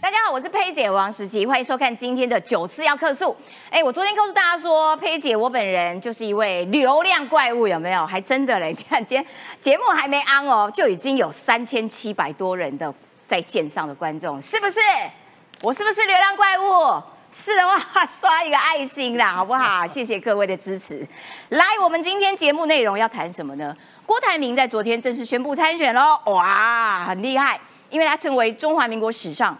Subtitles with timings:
[0.00, 3.36] 大家好，我是佩姐王石琪，欢迎收看今天的九次要客诉。
[3.68, 8.06] 哎，我昨天告诉大家说，佩姐我本人就是一位流量怪物，有没有？
[8.06, 8.68] 还真的嘞！
[8.68, 9.26] 你看今天
[9.60, 12.94] 节目还没安哦，就已经有三千七百多人的
[13.26, 14.78] 在线上的观众，是不是？
[15.62, 17.02] 我是不是流量怪物？
[17.32, 19.84] 是的话， 刷一个爱心啦，好不好？
[19.84, 21.04] 谢谢各位的支持。
[21.48, 23.76] 来，我们今天节目内容要谈什么呢？
[24.06, 27.58] 郭台铭在昨天正式宣布参选喽，哇，很厉害，
[27.90, 29.58] 因为他成为中华民国史上。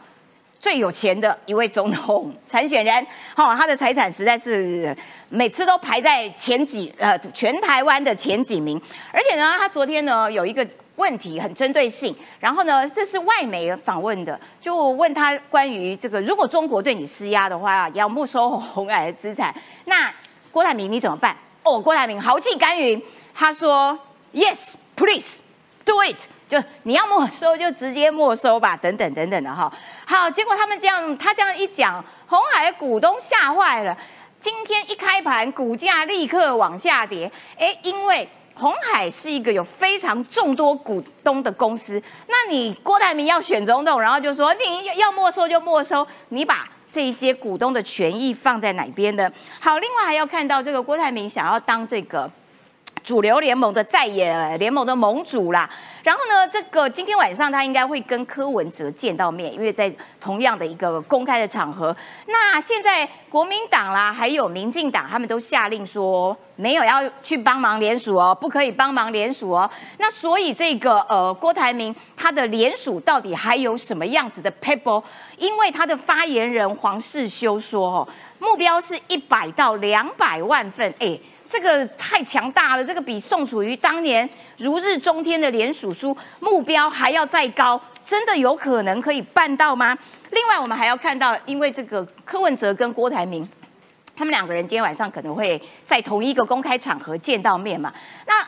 [0.61, 4.97] 最有钱的一位总统参选人， 哈，他的财产实在是
[5.29, 8.81] 每次都排在前几，呃，全台湾的前几名。
[9.13, 19.55] 而且呢，他昨天呢有一个问题很针对性，然后呢，这是外媒访问的，就问他关于这个，如果中国对你施压的话，要没收红海的资产，
[19.85, 20.13] 那
[20.51, 21.37] 郭台铭你怎么办？
[21.63, 23.01] 哦，郭台铭豪气干云，
[23.35, 23.97] 他说
[24.33, 25.41] ：“Yes, please
[25.89, 29.71] do it。”就你要没收就直接没收吧，等等等等的哈。
[30.07, 33.95] 好，结果他们这样，他这样一讲，红海的股东吓坏了。
[34.41, 37.31] 今天一开盘，股价立刻往下跌。
[37.59, 49.31] 哎，因为红海是一个有非常众多股东的公司，那你郭台铭要选总统，然后就说你要没收就没收，你把这些股东的权益放在哪边呢？
[49.61, 52.31] 好，另外还要看到这个郭台铭想要当这个。
[53.09, 55.67] 主流联盟的在野联盟的盟主啦，
[56.03, 61.97] 然后呢，这个今天晚上他应该会跟柯文哲见到面，因为在同样的一个公开的场合。
[62.27, 69.71] 那现在国民党啦，还有民进党，他们都下令说没有要去帮忙联署哦，不可以帮忙联署哦。
[69.97, 75.03] 那所以这个呃郭台铭他的联署到底还有什么样子的 paper？
[75.39, 78.09] 因为他的发言人黄世修说哦，
[78.39, 81.19] 目标是一百到两百万份，哎。
[81.49, 89.97] 这个太强大了，这个比宋楚瑜当年如日中天的联署书目标还要再高，真的有可能可以办到吗？
[90.31, 93.49] 另外，我们还要看到，因为这个柯文哲跟郭台铭，
[94.15, 97.91] 他们两个人今天晚上可能会在同一个公开场合见到面嘛？
[98.27, 98.47] 那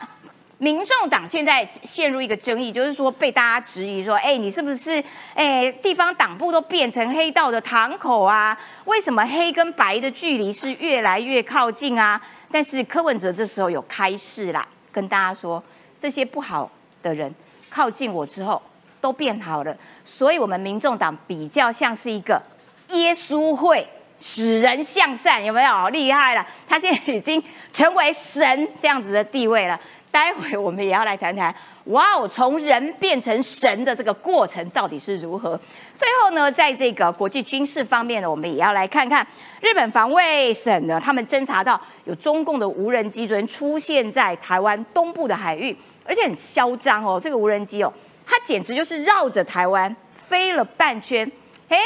[0.59, 8.55] 民众党现在陷入一个争议，就是说被大家质疑说，哎，你是不是哎地方党部都变成黑道的堂口啊？
[8.85, 12.21] 为什么黑跟白的距离是越来越靠近啊？
[12.51, 15.63] 但是柯文哲这时候有开示啦，跟大家说
[15.97, 16.69] 这些不好
[17.01, 17.33] 的人
[17.69, 18.61] 靠近我之后
[18.99, 22.41] 都变好了，所以我们民众党比较像是一个
[22.89, 23.87] 耶稣会
[24.19, 26.45] 使人向善，有没有厉害了？
[26.67, 27.41] 他现在已经
[27.71, 29.79] 成为神这样子的地位了。
[30.11, 31.55] 待会我们也要来谈谈，
[31.85, 35.57] 哇哦，从人变成神的这个过程到底是如何？
[35.95, 39.25] 最后呢，在这个国际军事方面呢，我们也要来看看
[39.61, 45.73] 日本防卫省呢，他们侦查到有中共的无人机昨天出现在台湾东部的海域，
[46.05, 47.91] 而且很嚣张哦，这个无人机哦，
[48.27, 51.25] 它简直就是绕着台湾飞了半圈，
[51.69, 51.77] 诶，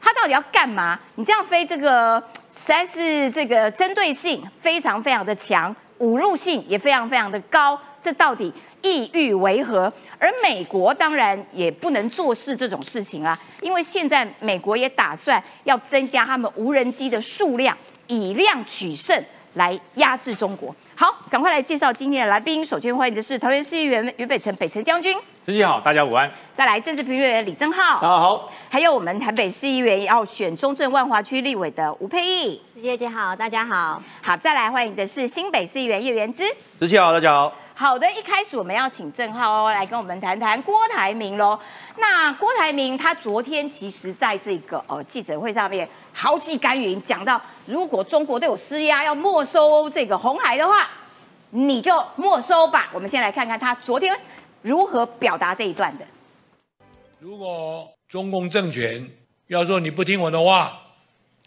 [0.00, 1.00] 它到底要干嘛？
[1.16, 5.74] 你这样飞，这个实在是这个针对性非常非常的强。
[6.02, 8.52] 侮辱性也非常非常的高，这到底
[8.82, 9.90] 意欲为何？
[10.18, 17.76] 而美国当然也不能坐视这种事情啊，因为现在美国也打算要增加他们无人机的数量，
[18.08, 19.24] 以量取胜
[19.54, 20.74] 来压制中国。
[20.94, 22.64] 好，赶快来介绍今天的来宾。
[22.64, 25.18] 首先欢迎的是桃园市议员于北辰，北辰将军。
[25.44, 26.30] 司机好，大家午安。
[26.54, 28.50] 再来政治评论员李正浩，大家好。
[28.68, 34.00] 还有我们台北市议员要选中正万华区立委的吴佩义，司机姐好，大家好。
[34.20, 36.44] 好，再来欢迎的是新北市议员叶元之，
[36.78, 37.52] 司机好，大家好。
[37.74, 41.58] 好的，一开始我们要请郑浩来跟我们谈谈郭台铭喽。
[41.96, 50.88] 那郭台铭他昨天其实在这个呃记者会上面豪气干云，讲到如果中国对我施压，要没收这个红海的话。
[51.54, 52.88] 你就没收吧。
[52.94, 54.18] 我们先来看看他昨天
[54.62, 56.06] 如何表达这一段的。
[57.18, 59.06] 如果中共政权
[59.48, 60.72] 要说你不听我的话，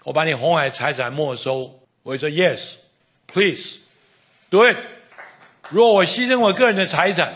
[0.04, 3.80] 我把你红海财产没收，我会说 yes，please
[4.52, 4.78] do it。
[5.70, 7.36] 如果我牺牲我个人的财产，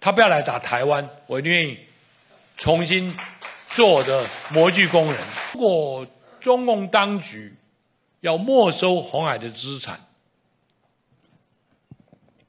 [0.00, 1.78] 他不要来打台湾，我愿意
[2.58, 3.14] 重新
[3.70, 5.20] 做我的模具工人。
[5.54, 6.06] 如果
[6.40, 7.54] 中共当局
[8.20, 9.98] 要没收红海的资产，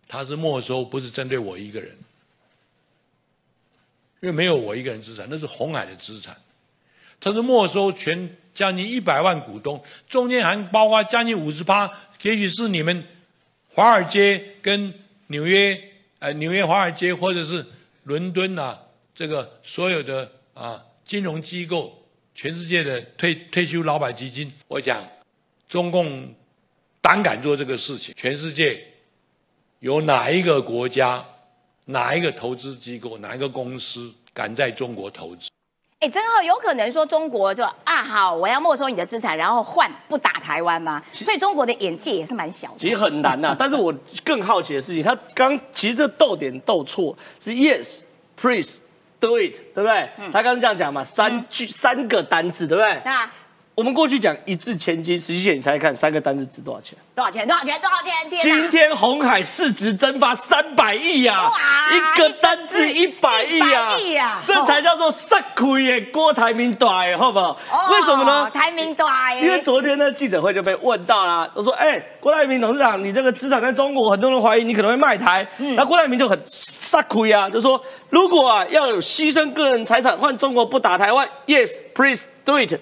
[0.08, 1.92] 他是没收，不是针对我一个人，
[4.20, 6.36] 因为没有我一个人资产，那是红海的资产。
[7.22, 11.90] 他是没收全将近一百万股东，中间还包括将近五十八，
[12.22, 13.08] 也许是你们
[13.76, 14.94] 华尔街跟
[15.28, 15.78] 纽约，
[16.20, 17.66] 呃，纽约华尔街或者是
[18.04, 18.80] 伦敦啊，
[19.14, 22.02] 这个所有的啊金融机构，
[22.34, 25.06] 全世界的退退休老板基金，我讲
[25.68, 26.34] 中共
[27.02, 28.82] 胆敢做这个事情，全世界。
[29.80, 31.24] 有哪一个国家、
[31.84, 35.50] 哪一个投资机构、哪一个公司敢在中国投资？
[36.06, 41.02] 哎，真浩有可能说中国就啊好，我要没收你的资产，然后换不打台湾吗？
[41.12, 42.76] 所以中国的眼界也是蛮小的。
[42.78, 43.92] 其实很难呐，但是我
[44.24, 48.02] 更好奇的事情，他刚其实这逗点逗错是 yes
[48.40, 48.82] please
[49.20, 50.08] do it，对不对？
[50.32, 53.02] 他刚刚这样讲嘛，三句三个单字，对不对？
[53.04, 53.28] 那
[53.76, 56.98] 我们过去讲一掷千金，实际上你猜猜看，三个单字值多少钱？
[57.14, 57.46] 多少钱？
[57.46, 57.78] 多少钱？
[57.82, 58.30] 多少钱？
[58.30, 61.58] 天今天红海市值蒸发三百亿呀，哇
[61.92, 66.00] 一个单字一百亿呀100亿呀，这才叫做杀亏耶！
[66.14, 67.50] 郭台铭短，好不好？
[67.70, 68.50] 哦为什么呢？
[68.50, 75.46] 台名大耶，因为昨天呢，记者会就被问到啦，都说：“哎、郭台铭董事长，你这个资产在中国，很多人怀疑你可能会卖台。
[75.58, 82.74] 嗯那郭台铭就很撒亏啊，就说：“如果啊要有牺牲个人财产换中国不打台湾，yes please do it。”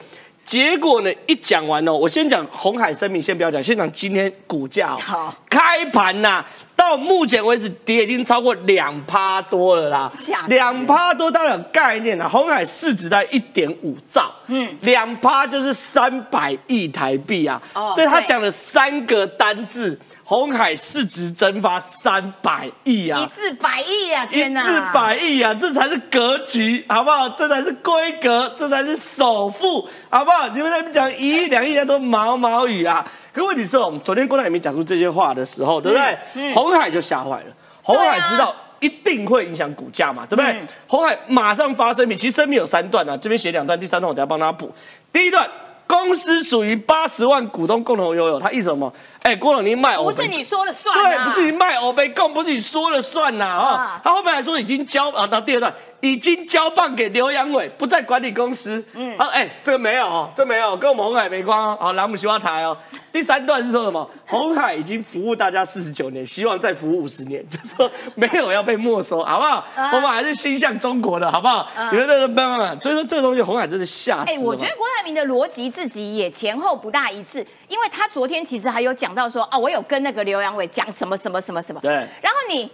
[0.43, 4.97] 结果呢，一讲完哦，我先讲红海声明，先不要讲，先讲今天股价、哦。
[5.03, 5.35] 好。
[5.49, 6.43] 开盘呐、
[6.75, 10.11] 到目前为止跌已经超过两趴多了啦。
[10.47, 12.27] 两趴多大家有概念啊？
[12.27, 18.25] 红海市值在一点五兆，嗯，两趴就是三百亿台币啊，哦所以他对。
[18.25, 19.97] 讲了三个单字，
[20.33, 24.25] 红海市值蒸发三百亿啊一，次百亿啊！
[24.25, 27.29] 一天哪，字百亿啊，这才是格局，好不好？
[27.29, 30.47] 这才是规格，这才是首富，好不好？
[30.47, 33.05] 你们在那边讲一亿、两亿，那都毛毛雨啊。
[33.31, 36.51] 可问题是，我们昨天郭台铭讲出这些话的时候，对不对？
[36.51, 37.45] 红海就吓坏了，
[37.83, 38.55] 红海知道。
[38.79, 40.51] 一定会影响股价嘛，对不对？
[40.51, 44.73] 嗯红海马上发声明，其实声明有三段啊，这边写两段，第三段我等下帮他补。
[45.11, 45.47] 第一段，
[45.87, 48.91] 公司属于八十万股东共同拥有，他意思什么？
[49.23, 54.01] 哎，郭总，您卖我不是你说了算对，啊，不是你卖欧贝贡，不是你说了算呐啊啊！
[54.03, 58.83] 他后面还说已经交啊，到第二段已经交棒给刘阳伟，不在管理公司。
[58.93, 61.77] 嗯，他说哎，这个没有哦，这没有，跟我们红海没关哦。
[61.79, 62.77] 好，兰姆西瓜台哦。
[63.13, 64.09] 第三段是说什么？
[64.27, 69.65] 红海已经服务大家四十九年，希望再服务五十年， 就说没有要被没收，好不好？
[69.75, 71.65] 啊我们还是心向中国的，好不好？
[71.91, 82.69] 你们这个慢慢慢，所以说这个东西红海真是吓死哎、我觉得郭台铭的逻辑自己也前后不大一致，因为他昨天其实还有讲到说，啊，我有跟那个刘阳伟讲什么什么什么什么，对然后你，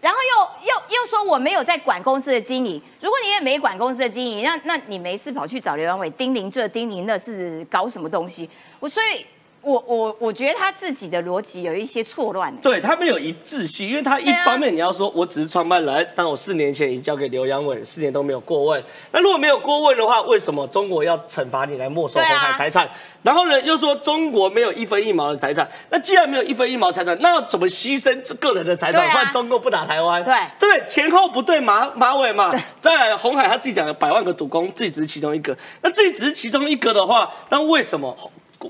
[0.00, 8.48] 然后又又又说我没有在管公司的经营，如果你也没管公司的经营，那那你没事跑去找刘阳伟叮咛这叮咛那是搞什么东西？
[8.80, 9.24] 我所以。
[9.68, 12.50] 我我我觉得他自己的逻辑有一些错乱。
[12.62, 18.82] 对他没有一致性，因为他一方面你要说我只是创办人，但我四年前已经交给刘阳伟，四年都没有过问。
[19.12, 22.88] 那如果没有过问的话，为什么中国要惩罚你来没收红海财产？
[23.22, 25.68] 然后呢，又说中国没有一分一毛的财产。
[25.90, 30.24] 那既然没有一分一毛财产，那要怎么牺牲个人的财产换中国不打台湾？
[30.24, 30.82] 对对？
[30.88, 32.54] 前后不对马马尾嘛。
[32.80, 35.54] 再来，红海他自己讲了百万个赌工，自己只是其中一个。
[35.82, 38.16] 那自己只是其中一个的话，那为什么？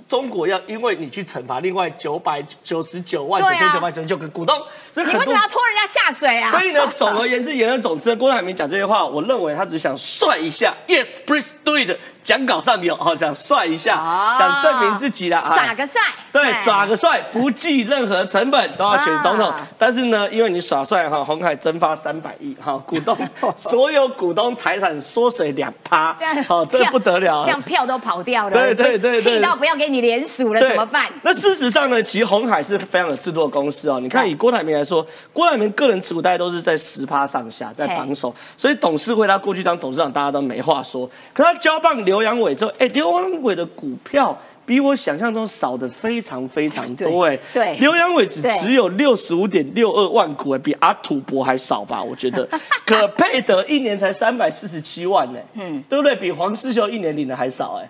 [0.07, 4.55] 中国要因为你去惩罚另外九百九十九万九千九百九十九个股东，
[4.93, 6.51] 所以你为什么要拖人家下水啊？
[6.51, 11.97] 所以呢，总而言之，言而总之，郭台铭讲这些话，我认为他只想帅一下，Yes, please do it。
[12.29, 19.49] 讲稿上有，好想帅一下，哦想证明自己啦，哎耍个帅，对，哎耍个帅，不计任何成本都要选总统。
[19.49, 23.17] 啊但是呢，因为你耍帅哈，红海蒸发三百亿哈，股东
[23.57, 26.15] 所有股东财产缩水两趴
[26.47, 27.45] 好，这不得了。
[27.47, 31.07] 这样票都跑掉了，对对对对气到不要给你连署了，怎么办？
[31.23, 33.99] 那事实上呢，其实红海是非常有制度的公司哦。
[33.99, 41.09] 你看，以郭台铭来说，郭台铭个人持股大概都是在十趴上下，在防守，所以董事会他过去当董事长，大家都没话说。
[41.33, 44.37] 可他交棒刘阳伟之后，哎，刘阳伟的股票。
[44.69, 52.03] 比我想象中少的非常非常多哎，对对刘阳伟只对持有六十五点六二万股哎，比阿土伯还少吧？
[52.05, 52.47] 我觉得，
[52.85, 56.15] 可佩德一年才三百四十七万呢，嗯，对不对？
[56.15, 57.89] 比黄世修一年领的还少哎。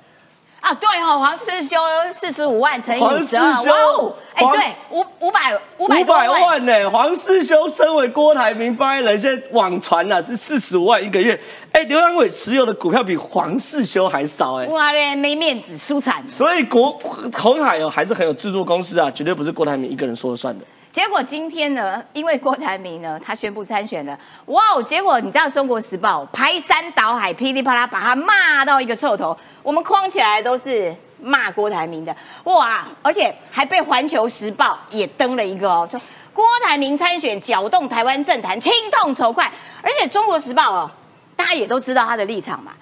[0.61, 1.77] 啊，对哦，黄世修
[2.13, 11.39] 四十五万乘以十二，哇哦，哎，对，五五百五百五百多万，万呢、黄世修身为郭台铭发言人，现在网传啊、是四十五万一个月。
[11.73, 16.23] 哎、刘阳伟持有的股票比黄世修还少哎、哇嘞，没面子，输惨。
[16.29, 16.91] 所以国
[17.33, 20.65] 红海哦还是很有制度公司啊，绝对不是郭台铭一个人说了算的。
[20.99, 24.83] 结果今天呢，因为郭台铭呢，他宣布参选了，哇哦！
[24.83, 32.13] 结果你知道《中国时报》排山倒海、噼里啪啦把他骂到一个臭头，我们框起来都是骂郭台铭的，
[32.43, 32.85] 哇！
[33.01, 36.01] 而且还被《环球时报》也登了一个哦，说
[36.35, 39.49] 郭台铭参选搅动台湾政坛，清痛仇快。
[39.81, 40.91] 而且《中国时报》哦，
[41.37, 42.73] 大家也都知道他的立场嘛。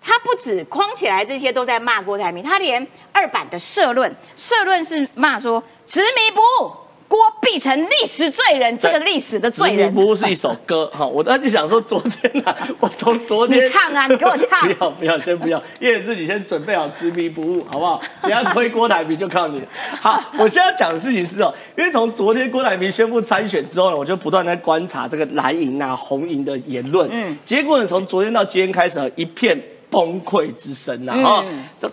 [0.00, 6.72] 他不止框起来这些都在骂郭台铭，他连二版的社论，社论是骂说执迷不悟，
[7.08, 9.92] 郭碧成历史罪人，这个历史的罪人。
[9.94, 18.00] 不悟是一首歌 哈，我当时想说昨天啊， 我从昨天你唱啊你给我唱不要不要，先不要，叶自己先准备好执迷不悟，好不好？
[18.24, 19.62] 你要推郭台铭就靠你。
[20.00, 29.60] 好，我现在讲的事情是哦，因为从昨天郭台铭宣布参选之后呢，我就不断在观察这个蓝营啊、红营的言论，嗯，结果呢，从昨天到今天开始啊，一片。
[29.96, 31.14] 崩溃之声呐！
[31.24, 31.42] 哈，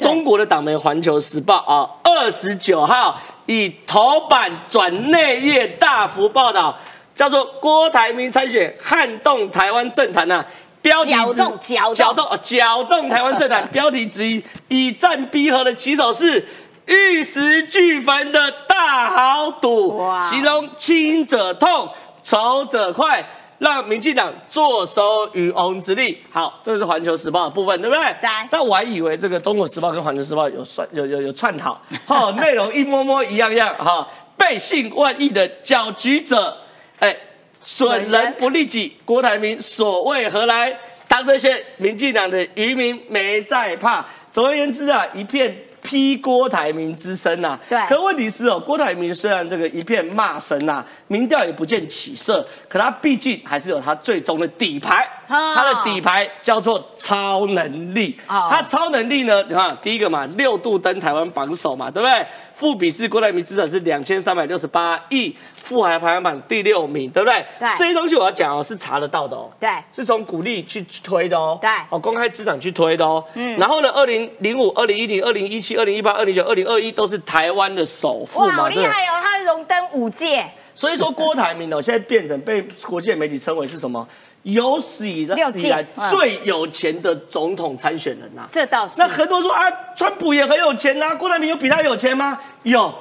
[0.01, 6.77] 中国的党媒《环球时报》啊，二十九号以头版转内页大幅报道，
[7.15, 10.43] 叫做“郭台铭参选撼动台湾政坛”呐。
[10.81, 11.57] 标题搅动
[11.93, 16.45] 搅动搅动台湾政坛， 标题之一以战逼和的起手是
[16.87, 21.87] 玉石俱焚的大豪赌，形容亲者痛，
[22.21, 23.25] 仇者快。
[23.63, 26.21] 让民进党坐收渔翁之利。
[26.29, 28.03] 好，这是环球时报的部分，对不对？
[28.21, 28.29] 对。
[28.51, 34.07] 但我还以为这个中国时报跟环球时报有串有有有串好，哈， 内容一模模一样样，哈。
[34.35, 36.57] 背信万亿的搅局者，
[36.99, 37.15] 哎，
[37.53, 38.97] 损人不利己。
[39.05, 40.77] 郭台铭所谓何来？
[41.07, 44.05] 当这些民进党的渔民没在怕。
[44.31, 45.55] 总而言之啊，一片。
[45.83, 47.79] 批郭台铭之声呐，对。
[47.87, 58.17] 可问题是哦，郭台铭虽然这个一片骂声呐，民调也不见起色，可他毕竟还是有他最终的底牌，他的底牌叫做超能力。
[58.27, 62.25] 他超能力呢，你看第一个嘛，六度登台湾榜首嘛，对不对？
[62.53, 67.43] 富比士郭台铭资产是两千三百六十八亿，富海排行榜第六名，对不对？
[67.59, 67.69] 对。
[67.75, 69.49] 这些东西我要讲哦，是查得到的哦。
[69.59, 69.69] 对。
[69.91, 71.57] 是从鼓励去推的哦。
[71.59, 71.69] 对。
[71.89, 73.23] 哦，公开资产去推的哦。
[73.33, 73.57] 嗯。
[73.57, 78.53] 然后呢，二零零五、二零一零、二零一七、二零一八、二零九、二零二一都是台湾的首富嘛？
[78.53, 80.43] 好厉害哦，他荣登五届。
[80.75, 84.07] 所以说郭台铭哦，现在变成被国际媒体称为是什么？
[84.43, 88.95] 有史以来最有钱的总统参选人呐，这倒是。
[88.97, 92.37] 那很多人说啊，川普也很有钱呐，郭台铭有比他有钱吗？
[92.63, 92.93] 有，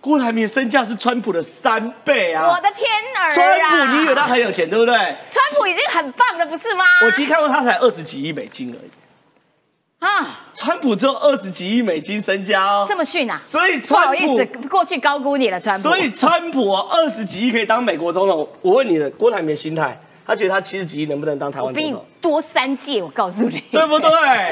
[0.00, 2.48] 郭台铭身价是川普的三倍啊！
[2.48, 4.94] 我的天儿川普，你以为他很有钱，对不对？
[5.30, 6.84] 川普已经很棒了，不是吗？
[7.04, 8.90] 我其实看过他才二十几亿美金而已。
[9.98, 13.40] 啊，川普只有二十几亿美金身家哦，这么逊啊！
[13.42, 14.38] 所以川普
[14.68, 15.82] 过去高估你了，川普。
[15.82, 20.00] 所以川普二十几亿可以当美国总统，我问你的，郭台铭心态？
[20.24, 22.06] 他觉得他七十几亿能不能当台湾总统？
[22.28, 24.10] 多三届，我告诉你，对不对？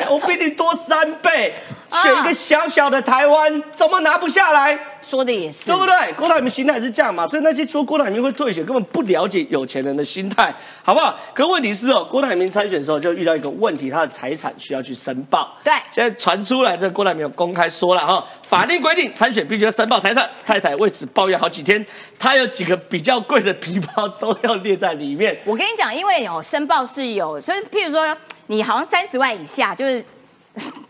[0.08, 1.52] 我比你多三倍，
[1.90, 4.78] 选一个小小的台湾，怎么拿不下来？
[5.02, 6.12] 说的也是，对不对？
[6.14, 7.26] 郭台铭心态是这样嘛？
[7.26, 10.52] 所以那些说郭台铭会退选，根本不了解有钱人的心态，
[10.82, 11.16] 好不好？
[11.32, 15.54] 可问题是哦，郭台铭参选的时候就遇到一个问题，他的财产需要去申报。
[15.62, 20.28] 对，现在传出来，这郭台铭有公开说了哈，法令规定参选必须要申报财产。
[20.44, 21.84] 太太为此抱怨好几天，
[22.18, 25.38] 他有几个比较贵的皮包都要列在里面。
[25.44, 30.04] 我跟你讲，因为哦，申报是有，就是譬如说你好像三十万以下，就是。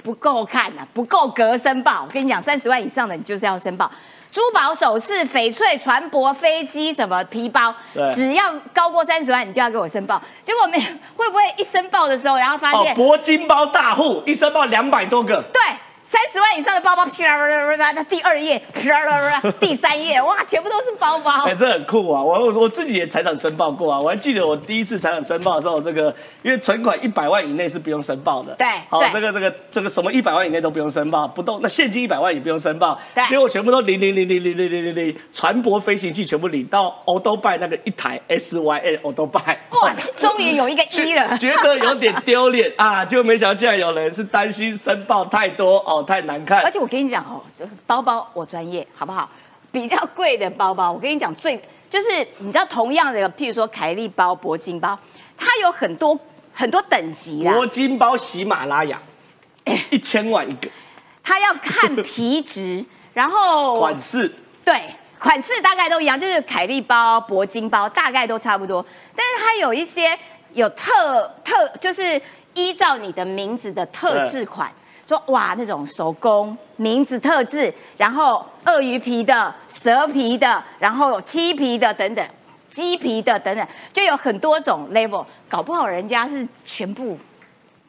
[0.04, 2.04] 不够看呐，不够格申报。
[2.04, 3.90] 我跟你讲，三十万以上的你就是要申报，
[4.30, 7.75] 珠宝首饰、翡翠、船舶、飞机什么皮包，
[8.14, 10.23] 只要高过三十万，你就要给我申报。
[10.45, 10.78] 结果没
[11.16, 15.61] 会不会一申报的时候，然后发现铂金包大户一申报两百多个，对。
[16.09, 21.43] 三十万以上的包包，噼啦啦啦啦，那第二页，噼啦啦啦，第三页，哇，全部都是包包。
[21.45, 22.23] 哎，这很酷啊！
[22.23, 28.55] 我我自己也财产申报过啊，我还记得我第一次财产申报的时候，这个因为存款一百万以内是不用申报的。
[28.55, 32.97] 对，好，这个这个这个什么一百万以内都不用申报，不动那现金一百万也不用申报。
[33.13, 39.59] 对，结果全部都零零零零零零零零零，船舶飞行器全部领到欧都拜那个一台 S Y N 欧都拜。
[39.83, 43.05] 哇，终于有一个一了，觉得有点丢脸啊！
[43.05, 46.62] 结果没想到竟然有人是担心申报太多哦，太难看。
[46.62, 47.43] 而且我跟你讲哦，
[47.87, 49.29] 包包我专业，好不好？
[49.73, 54.99] 比较贵的包包，我跟你讲，最就是你知道，同样的，譬如说凯利包、铂金包，
[55.37, 56.19] 它有很多
[56.55, 57.53] 很多等级啦。
[57.53, 58.99] 铂金包喜马拉雅，
[59.91, 60.69] 一千万一个。
[61.23, 64.33] 它要看皮质，然后款式，
[64.65, 64.81] 对，
[65.19, 68.85] 款式大概都一样，就是凯利包、铂金包大概都差不多，
[69.15, 70.19] 但是它有一些
[70.55, 72.19] 有特特，就是
[72.55, 74.73] 依照你的名字的特制款。
[75.07, 82.29] 说哇，那种手工名字特制，然后鳄鱼皮的、蛇皮的，然后漆皮的等等，
[82.69, 87.17] 鸡皮的等等，就有很多种 level，搞不好人家是全部。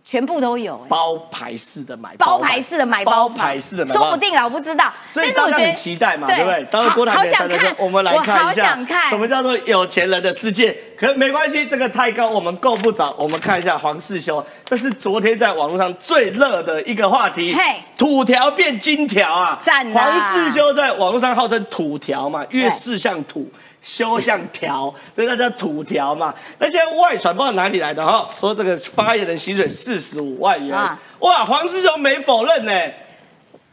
[0.10, 4.90] 全部都有，包牌式的买，包牌式的买，包牌式的买，说不定啊，我不知道。
[5.10, 6.66] 所以大家很期待嘛，对不对？
[6.72, 10.74] 当时郭台铭的时候，我们来看一下什么叫做有钱人的世界。
[10.98, 13.14] 可没关系，这个太高，我们够不着。
[13.18, 17.54] 我们看一下黄世修，这是昨天在网络上最热的一个话题。
[17.54, 19.60] 嘿，土条变金条啊！
[19.62, 23.46] 赞黄世修在网络上号称土条嘛，越是像土。
[23.82, 26.34] 修像条，所以那叫土条嘛。
[26.60, 30.78] 那现在外传不知道哪里来的哈，说这个发言人薪水四十五万元，
[31.20, 32.72] 哇，黄世雄没否认呢。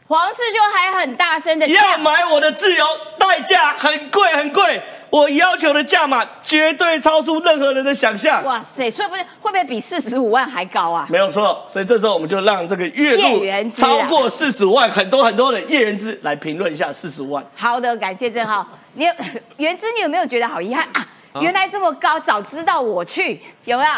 [0.07, 2.85] 黄世雄还很大声的要买我的自由，
[3.17, 8.45] 代价很贵很贵，我要求的价码绝对超出任何人的想象。
[8.45, 11.07] 哇塞，所以不是会不会比四十五万还高啊？
[11.09, 17.43] 没有错，所以这时候我们就让这个月入超过四十五万很多很多的叶元之来评论一下四十五万。
[17.55, 18.63] 好的，感谢郑浩。
[18.95, 19.05] 你
[19.57, 21.07] 原之，你有没有觉得好遗憾啊？
[21.41, 23.91] 原来这么高，早知道我去有没有？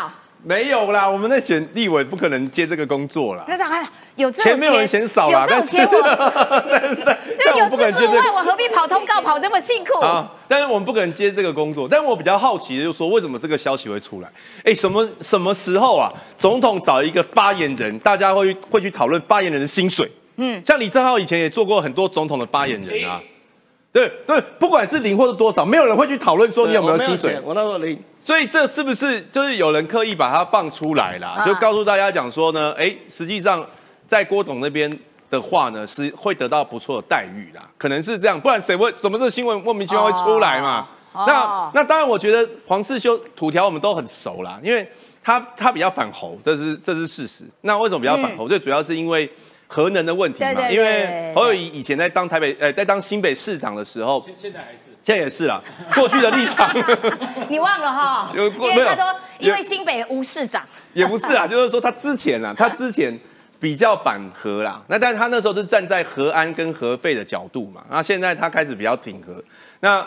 [0.43, 3.43] 没有啦，我们在选立委，不可能接这个工作啦。
[3.47, 6.01] 那啥，有这种钱没有人嫌少啦，有这种钱我，
[6.71, 9.99] 但是但那有但我不可能接这个四十五万，我何必跑通告跑这么辛苦？
[9.99, 11.87] 啊，但是我们不可能接这个工作。
[11.89, 14.29] 但我比较好奇的就是说，为什么这个消息会出来？
[14.63, 16.11] 哎，什么什么时候啊？
[16.37, 20.09] 总统找一个发言人，大家会会去讨论发言人的薪水。
[20.37, 23.21] 嗯，像李正浩以前也做过很多总统的发言人啊。
[23.97, 27.41] 对对，不管是零或是多少，没有人会去讨论说你有没有薪水钱。
[27.43, 31.29] 我那时候零，所以这是不是就是有人刻意把它放出来啦？
[31.29, 33.65] 啊就告诉大家讲说呢，哎，实际上
[34.05, 34.91] 在郭董那边
[35.29, 40.87] 的话呢，是会得到不错的待遇啦，可能是这样，不然谁会怎么这新闻莫名其妙会出来嘛？
[41.13, 44.87] 哦那那当然，我觉得黄世修土条我们都很熟啦，因为
[45.23, 47.43] 他他比较反侯，这是这是事实。
[47.61, 48.47] 那为什么比较反侯？
[48.47, 49.27] 最主要是因为
[49.67, 54.79] 核能的问题嘛，对对对因为侯友谊以前在当台北呃在当新北市长的时候，现在还是。
[55.03, 55.61] 现在也是啦，
[55.95, 56.69] 过去的立场。
[57.47, 58.29] 你忘了哈？
[58.35, 59.03] 有因为他都
[59.39, 63.17] 有因为新北吴市长，也不是啊， 就是说他之前啊，他之前
[63.57, 69.41] 比较反核啦，那但是他那时候是站在核安跟核废的角度嘛，那现在他开始比较挺核。
[69.79, 70.05] 那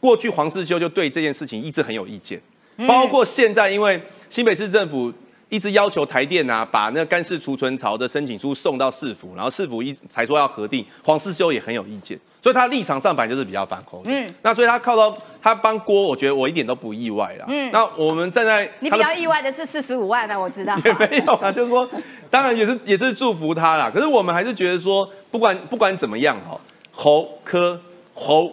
[0.00, 2.40] 过去黄世修就对这件事情一直很有意见，
[2.88, 5.12] 包括现在因为新北市政府。
[5.50, 14.00] 一直要求台电啊，把那个干式储存槽的申请书送到市府，然后市府一才说要核定，黄世修也很有意见，所以他立场上本来就是比较反侯。
[14.04, 17.44] 嗯，那所以他靠到他帮郭，我觉得我一点都不意外啦。
[17.48, 20.76] 嗯，那我们站在你比较意外的是四十五万呢，我知道。
[20.84, 21.88] 也没有啊，就是说，
[22.30, 23.90] 当然也是也是祝福他啦。
[23.92, 26.56] 可是我们还是觉得说，不管不管怎么样哈，
[26.92, 27.80] 侯科
[28.14, 28.52] 侯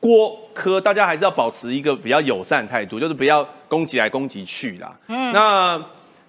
[0.00, 4.96] 郭科，大家还是要保持一个比较友善态度，就是不要攻击来攻击去啦。
[5.08, 5.80] 嗯，那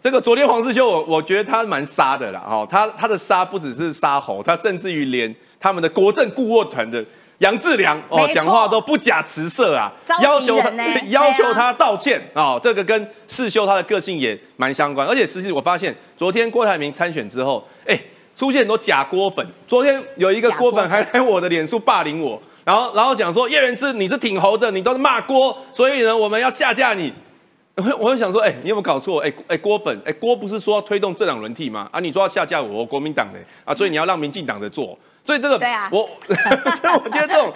[0.02, 7.04] 这个昨天黄世修，我我觉得他蛮杀的啦，哈，他他的杀不只是杀侯，他甚至于连他们的国政顾问团的。
[7.40, 9.90] 杨志良哦讲话都不假辞色啊
[10.22, 10.70] 要求他
[11.08, 17.98] 要求他道歉哦，这个跟世修他的个性也蛮相关，而且实际我发现，昨天郭台铭参选之后，哎，
[18.36, 19.48] 出现很多假郭粉。
[19.66, 27.14] 昨天有一个郭粉还来我的脸书霸凌我，然后然后讲说叶元之你是挺猴的，你都是骂郭，所以呢我们要下架你。
[27.80, 29.22] 我 我就想说，哎、你有没有搞错？
[29.22, 31.90] 哎、哎、郭粉，哎、郭不是说要推动政党轮替吗？
[31.92, 37.52] 啊，你说要下架我国民党的啊，所以你要让民进党的做，所以这个对啊我 所以我觉得这种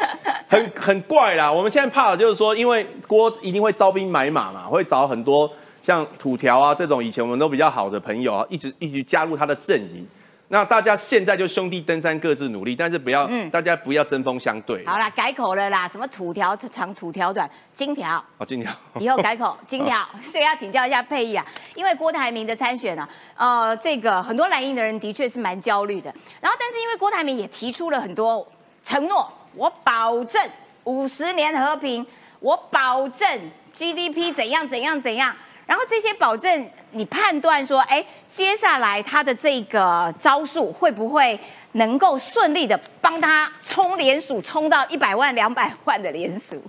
[0.47, 1.51] 很很怪啦。
[1.51, 10.07] 我们现在怕的就是说，因为郭一定会招兵买马嘛，会找很多像土条啊这种以前我们都比较好的朋友啊，一直一直加入他的阵营。
[10.53, 14.85] 那大家现在就兄弟登山各自努力，但是不要、嗯大家不要针锋相对。
[14.85, 20.07] 好啦，改口了啦，什么土条长、土条短、金条，好，今天以后改口 金条。
[20.21, 26.13] 所以要请教一下佩仪啊，因为郭台铭的参选呢、呃，这个很多蓝营的人的确是蛮焦虑的。
[26.39, 28.47] 然后，但是因为郭台铭也提出了很多
[28.83, 30.39] 承诺，我保证
[30.83, 32.05] 五十年和平，
[32.39, 33.27] 我保证
[33.73, 35.35] GDP 怎样怎样怎样。
[35.65, 41.39] 然后这些保证，你判断说，哎，接下来他的这个招数会不会
[41.73, 46.61] 能够顺利的帮他冲连署，冲到一百万、两百万的连署？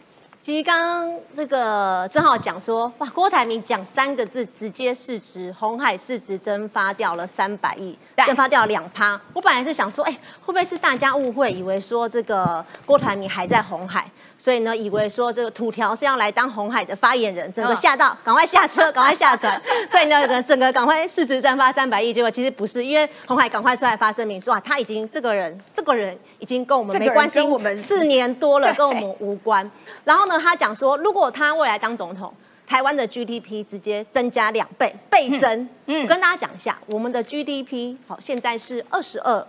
[0.44, 9.18] 其实刚刚这个正好讲说，哇，郭台铭讲三个字，直接市值红海市值蒸发掉了三百亿，蒸发掉两趴。
[9.32, 19.58] 我本来是想说，哎、会不会是大家误会，以为说这个郭台铭还在红海，所以呢，以为说这个土条是要来当红海的发言人，整个嗯吓到，赶快下车，赶快下船。
[19.88, 29.68] 所以呢，整个赶快市值蒸发三百亿，结果其实不是，因为红海赶快出来发声明说，啊，他已经这个人，这个人已经跟我们没关系跟我们，四年多了，跟我们无关。
[30.04, 32.32] 然后呢，他讲说，如果他未来当总统，
[32.66, 35.68] 台湾的 GDP 直接增加两倍，倍增。
[35.86, 39.46] 嗯我跟大家讲一下，我们的 GDP 好，现在是二十二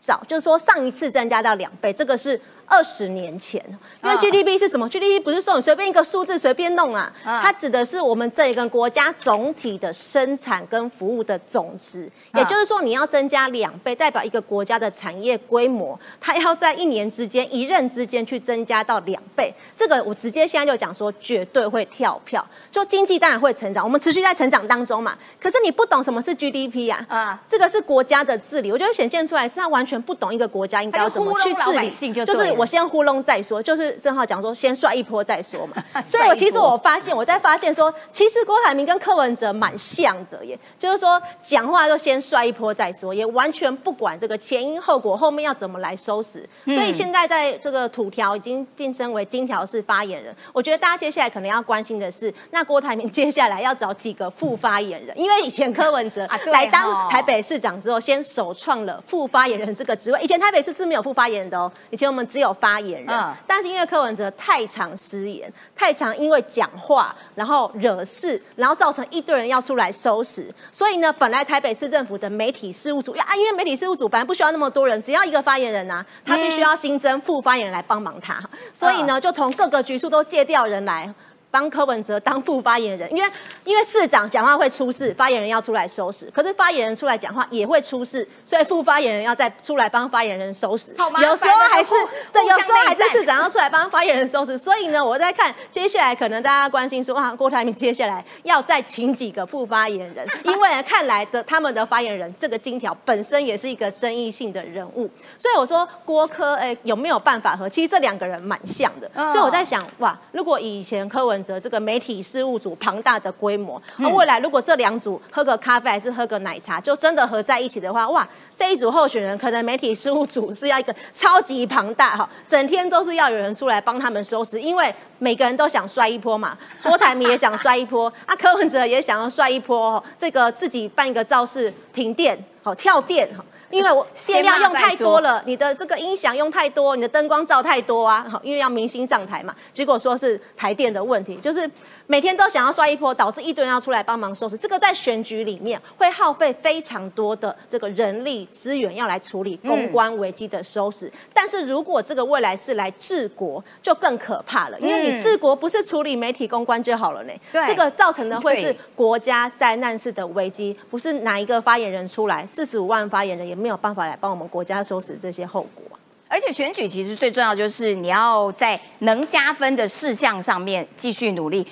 [0.00, 3.62] 兆，就是说上一次增加到两倍，这个是二十年前。
[4.02, 12.10] 因为嗯 GDP 是什么？GDP 不是说你随便一个数字随便弄啊，嗯它指的是我们这一个国家总体的生产跟服务的总值。
[12.34, 19.52] 也就是说，你要增加两倍，代表一个国家的产业规模，它要在一年之间、一任之间去增加到两倍。
[19.74, 22.46] 这个我直接现在就讲说，绝对会跳票。
[22.70, 25.16] 就经济当然会成长，我们持续在成长当中嘛。
[25.40, 27.06] 可是你不懂什么是 GDP 啊？
[27.08, 31.90] 啊这个是国家的治理，我觉得显现出来是他完全不懂一个国家应该要怎么去治理。
[31.90, 35.82] 姓就是我先糊弄再说，就是正好讲说先帅一波再说嘛。
[36.04, 46.46] 所以我其实我发现，我在发现说，其实郭台铭跟柯文哲蛮像的耶，就是说讲话就先帅一波再说，也完全不管这个前因后果，后面要怎么来收拾。
[46.64, 63.34] 所以现在在这个土条已经变身为金条式发言人，我觉得大家接下来可能要关心的是，那郭台铭 接下来要找几个副发言人，因为以前柯文哲来哦当台北市长之后，先首创了副发言人这个职位，以前台北市是没有副发言人的哦，以前我们只有有发言人，嗯。
[63.46, 81.12] 但是因为柯文哲太常失言，太常因为讲话然后惹事，然后造成一堆人要出来收拾，所以呢，本来台北市政府的媒体事务组啊，因为媒体事务组本来不需要那么多人，只要一个发言人啊，他必须要新增副发言人来帮忙他，所以呢，就从各个局处都借调人来。
[81.50, 83.30] 帮柯文哲当副发言人，因为
[83.64, 86.30] 因为市长讲话会出事，发言人要出来收拾。
[86.34, 90.94] 可是发言人出来讲话也会出事，所以副发言人要再出来帮发言人收拾。
[90.98, 91.94] 好麻烦有时候还是
[92.32, 94.58] 对，有时候还是市长要出来帮发言人收拾。
[94.58, 107.68] 所以呢，我在看接下来可能大家关心说，啊，郭台铭接下来要再请几个副发言人，因为呢看来的他们的发言人这个金条本身也是一个争议性的人物，所以我说郭柯哎有没有办法和？
[107.68, 133.44] 其实这两个人蛮像的，嗯所以我在想哇，如果以前柯文哲这个媒体事务组庞大的规模，那未来如果这两组喝个咖啡还是喝个奶茶，就真的合在一起的话，哇，这一组候选人可能媒体事务组是要一个超级庞大哈，整天都是要有人出来帮他们收拾，因为每个人都想摔一波嘛，郭台铭也想摔一波， 啊，柯文哲也想要摔一波，哦这个自己办一个造势停电，好跳电哈。
[133.70, 141.70] 因为我电量用太多了，你的这个音响用太多，你的灯光照太多啊，好，因为要明星上台嘛，结果说是台电的问题，就是
[142.10, 144.56] 每天都想要刷一波，导致一堆人要出来帮忙收拾。
[144.56, 151.12] 这个在选举里面会耗费非常多的这个人力资源要来处理公关危机的收拾。
[151.34, 165.84] 但是如果这个未来是来治国，就更可怕了，因为你嗯治国不是处理媒体公关就好了呢，对这个造成的会是对国家灾难式的危机，不是哪一个发言人出来，四十五万发言人也没有办法来帮我们国家收拾这些后果。
[166.28, 171.66] 而且选举其实最重要就是你要在能加分的事项上面继续努力，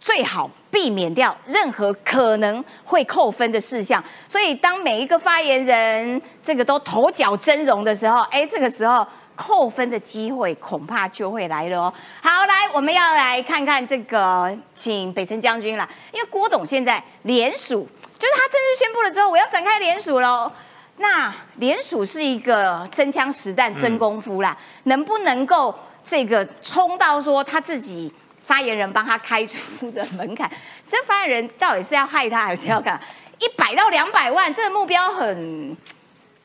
[0.00, 4.02] 最好避免掉任何可能会扣分的事项。
[4.28, 9.06] 所以当每一个发言人这个都头角峥嵘的时候，哎，这个时候。
[9.38, 11.92] 扣分的机会恐怕就会来了哦。
[12.22, 17.86] 好，来，我们要来看看这个，请北辰将军啦，因为郭董现在联署，
[18.18, 20.50] 就是他正式宣布了之后，我要展开联署喽。
[20.98, 28.12] 那联署是一个真枪实弹、真功夫啦，能不能够这个冲到说他自己
[28.44, 30.50] 发言人帮他开出的门槛？
[30.88, 33.00] 这发言人到底是要害他还是要干嘛？
[33.38, 35.76] 一百到两百万，这个目标很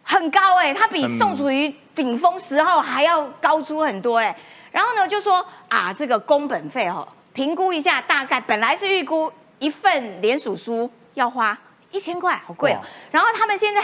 [0.03, 4.35] 很高哎、他比宋楚瑜顶峰时候还要高出很多哎、
[4.71, 11.57] 然后呢，就说啊，这个工本费哦，评估一下，大概本来是预估一份联署书要花
[11.91, 12.81] 一千块，好贵哦。
[13.11, 13.81] 然后他们现在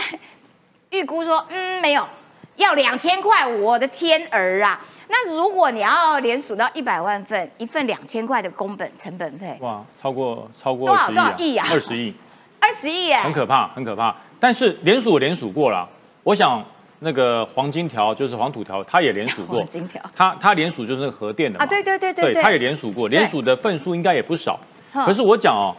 [0.90, 2.08] 预估说，嗯，没有，
[2.56, 4.80] 要两千块，我的天儿啊！
[5.10, 11.68] 那如果你要连数到一百万份，一份两千块的工本成本费，哇，超过超过多少多少亿啊？
[11.70, 12.14] 二十亿，
[12.60, 14.16] 二十亿耶，很可怕，很可怕。
[14.40, 15.88] 但是联署我联署过了，
[16.24, 16.64] 我想
[17.00, 19.60] 那个黄金条就是黄土条，他也联署过。
[19.60, 20.02] 黄，金条。
[20.16, 21.66] 他他联署就是那个核电的嘛。
[21.66, 24.60] 啊，对对对对对，他也联署过，联署的份数应该也不少。
[24.94, 25.76] 可是我讲哦，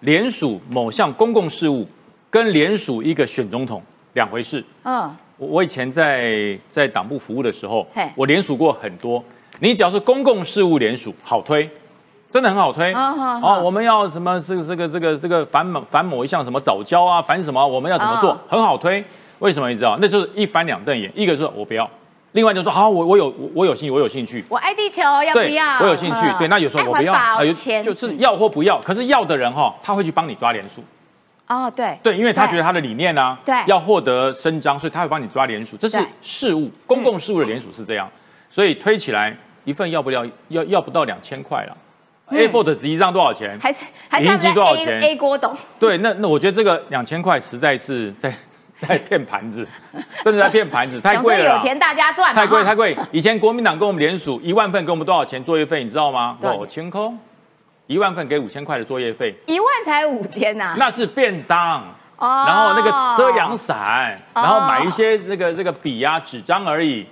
[0.00, 1.88] 联署某项公共事务
[2.30, 3.82] 跟联署一个选总统
[4.14, 4.64] 两回事。
[4.84, 9.22] 嗯，我我以前在在党部服务的时候，我联署过很多。
[9.60, 11.68] 你只要是公共事务联署，好推，
[12.30, 12.92] 真的很好推。
[12.92, 19.04] 啊哦，我们要什么这个这个这个这个反某反某一项什么早教啊，反什么我们要怎么做啊，很好推。
[19.40, 19.98] 为什么你知道？
[20.00, 21.88] 那就是一翻两瞪眼，一个说我不要，
[22.32, 24.44] 另外就说好，我我有我我有兴趣，我有兴趣。
[24.48, 26.20] 我爱地球要不要？，我有兴趣。
[26.22, 28.80] 嗯对，那有时候我不要，有钱就是要或不要。
[28.80, 30.82] 可是要的人哈，他会去帮你抓联署。
[31.50, 31.98] 哦，对。
[32.02, 33.54] 对，因为他觉得他的理念呢、对。
[33.66, 38.08] 要获得伸张，所以他会帮你抓联署，这是事务，公共事务的联署是这样，
[38.48, 41.76] 所以推起来一份要不了，要要不到两千块了。
[42.30, 43.58] A4 的纸一张多少钱？
[43.60, 48.32] 还是还是他们银级多少在 A 钱 A 郭董，对，那那我觉得这个两千块实在是在
[48.78, 49.66] 在骗盘子，
[50.24, 51.56] 真的在骗盘子， 太贵了。
[51.56, 52.96] 有钱大家赚，太贵太贵！
[53.10, 56.38] 以前国民党跟我们联署一万份给我们多少钱做一份，你知道吗？
[56.40, 56.60] 多少钱？
[56.60, 57.18] 我千空，
[57.90, 61.82] 一万份给五千块的作业费，一万才五千呐，那是便当。
[62.18, 67.04] 哦然后那个遮阳伞，哦然后买一些那个这个笔啊、纸张而已。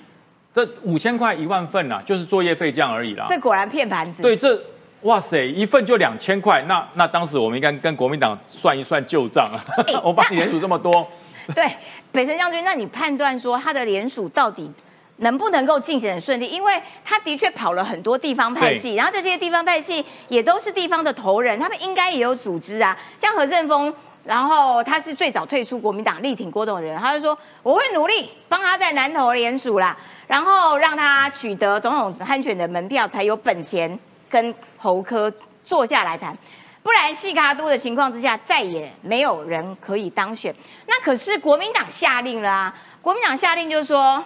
[0.54, 3.26] 这五千块一万份啊，就是作业费这样而已啦。
[3.28, 4.56] 这果然骗盘子，对，这
[5.02, 9.58] 哇塞，一份就两千块，那那当时我们应该跟国民党算一算旧账啊。
[10.04, 11.04] 我帮你联署这么多，
[11.56, 11.68] 对，
[12.12, 14.70] 北辰将军，那你判断说他的联署到底
[15.18, 16.46] 能不能够进行很顺利？
[16.46, 22.96] 因为他的确跑了很多地方派系，然后这些地方派系也都是地方的头人，他们应该也有组织啊。
[23.16, 23.92] 像何振峰，
[24.24, 33.98] 然后他是最早退出国民党力挺郭董的人，他就说我会努力帮他在南投联署啦，然后让他取得总统参选的门票，才有本钱
[34.30, 35.32] 跟侯科
[35.64, 36.36] 坐下来谈。
[36.80, 40.54] 不然细卡都的情况之下，再也没有人可以当选。
[40.86, 42.74] 那可是国民党下令了啊！
[43.02, 44.22] 国民党下令就是说，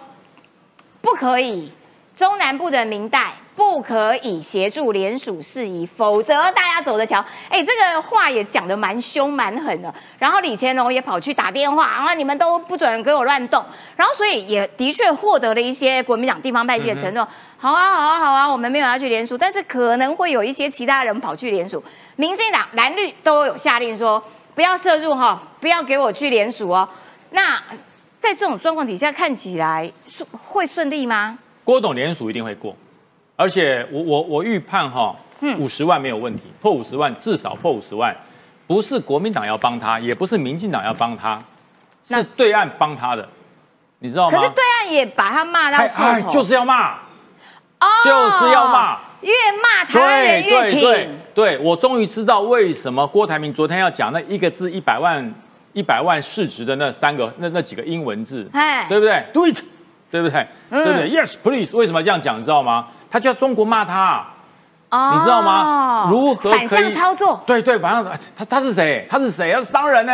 [1.03, 1.69] 不可以
[2.15, 7.23] 中南部的明代不可以协助联署事宜，否则大家走着瞧。
[7.49, 9.93] 哎，这个话也讲得蛮凶蛮狠的。
[10.17, 13.63] 然后李乾龙也跑去打电话，啊，你们都不准给我乱动。
[13.97, 17.27] 然后所以也的确获得了一些国民党地方派系的承诺。
[17.57, 21.83] 好啊，好啊，好啊，我们没有要去联署，但是可能会有一些其他人跑去联署。
[22.15, 24.23] 民进党蓝绿都有下令说
[24.55, 26.87] 不要涉入哈，不要给我去联署哦。
[27.31, 27.61] 那
[28.23, 31.37] 在这种状况底下，看起来顺会顺利吗？
[31.65, 32.73] 郭董联署一定会过，
[33.35, 35.13] 而且我我我预判哈，
[35.59, 38.15] 五十万没有问题，破五十万至少破五十万，
[38.65, 41.37] 不是国民党要帮他，也不是民进党要帮他，
[42.07, 43.27] 是对岸帮他的，
[43.99, 44.37] 你知道吗？
[44.37, 51.19] 可是对岸也把他骂到臭头，就是要骂，哦，就是要骂，越骂台湾人越挺。
[51.35, 55.33] 对，我终于知道为什么郭台铭昨天要讲那一个字一百万
[55.73, 58.49] 一百万市值的那三个那那几个英文字，
[58.87, 59.59] 对不对？Do it。
[60.13, 60.45] 对不对？
[60.69, 61.75] 对不对？Yes, please。
[61.75, 62.37] 为什么这样讲？
[62.39, 62.85] 你知道吗？
[63.09, 64.23] 他就要中国骂他，
[64.91, 66.07] 你知道吗？
[66.07, 67.41] 如何反向操作？
[67.47, 68.05] 对对，反向
[68.35, 69.07] 他他是谁？
[69.09, 69.51] 他是谁？
[69.51, 70.13] 他是商人呢？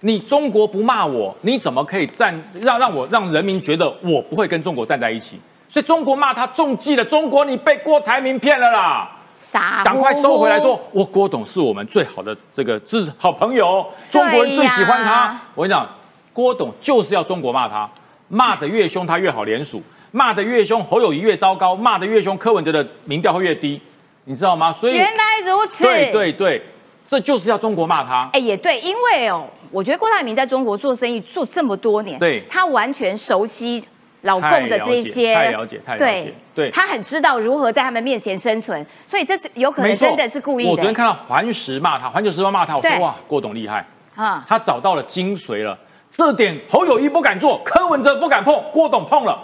[0.00, 5.38] 你中国不骂我，你怎么可以站让让我让人民觉得我不会跟中国站在一起？
[5.68, 7.04] 所以中国骂他中计了。
[7.04, 9.15] 中国，你被郭台铭骗了啦！
[9.36, 15.38] 傻，赶快收回来，说我郭董是我们最好的这个是好朋友，中国人最喜欢他。
[15.54, 15.88] 我跟你讲，
[16.32, 17.88] 郭董就是要中国骂他。
[18.28, 19.78] 骂得越凶，他越好联署；
[20.10, 23.80] 骂得越凶，侯友谊越糟糕；骂得越凶，柯文哲的民调会越低，
[24.24, 24.72] 你知道吗？
[24.72, 26.60] 所以原来如此，对对对，
[27.06, 28.28] 这就是要中国骂他。
[28.32, 33.86] 哎，也对，因为哦，我觉得郭台铭在中国做生意做这么多年，对，他完全熟悉
[34.26, 40.70] 老共的这些，太了解，太了解，对，他很知道如何在他们面前生存，所以这是有可能真的是故意的。
[40.70, 45.78] 我昨天看到环时骂他，环球时报骂他，我说哇，郭董厉害啊，他找到了精髓了。
[46.10, 49.38] 这点侯友谊不敢做，柯文哲不敢碰，郭董碰了，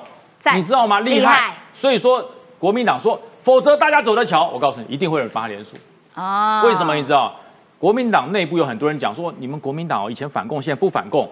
[0.54, 1.00] 你知道吗？
[1.00, 1.54] 厉害。
[1.74, 2.24] 所以说
[2.58, 4.48] 国民党说，否则大家走着瞧。
[4.48, 5.76] 我告诉你，一定会有人帮他联署。
[6.14, 6.62] 啊？
[6.62, 6.94] 为什么？
[6.94, 7.34] 你知道？
[7.78, 11.28] 国民党内部有很多人讲说，你们国民党哦，以前反共，现在不反共。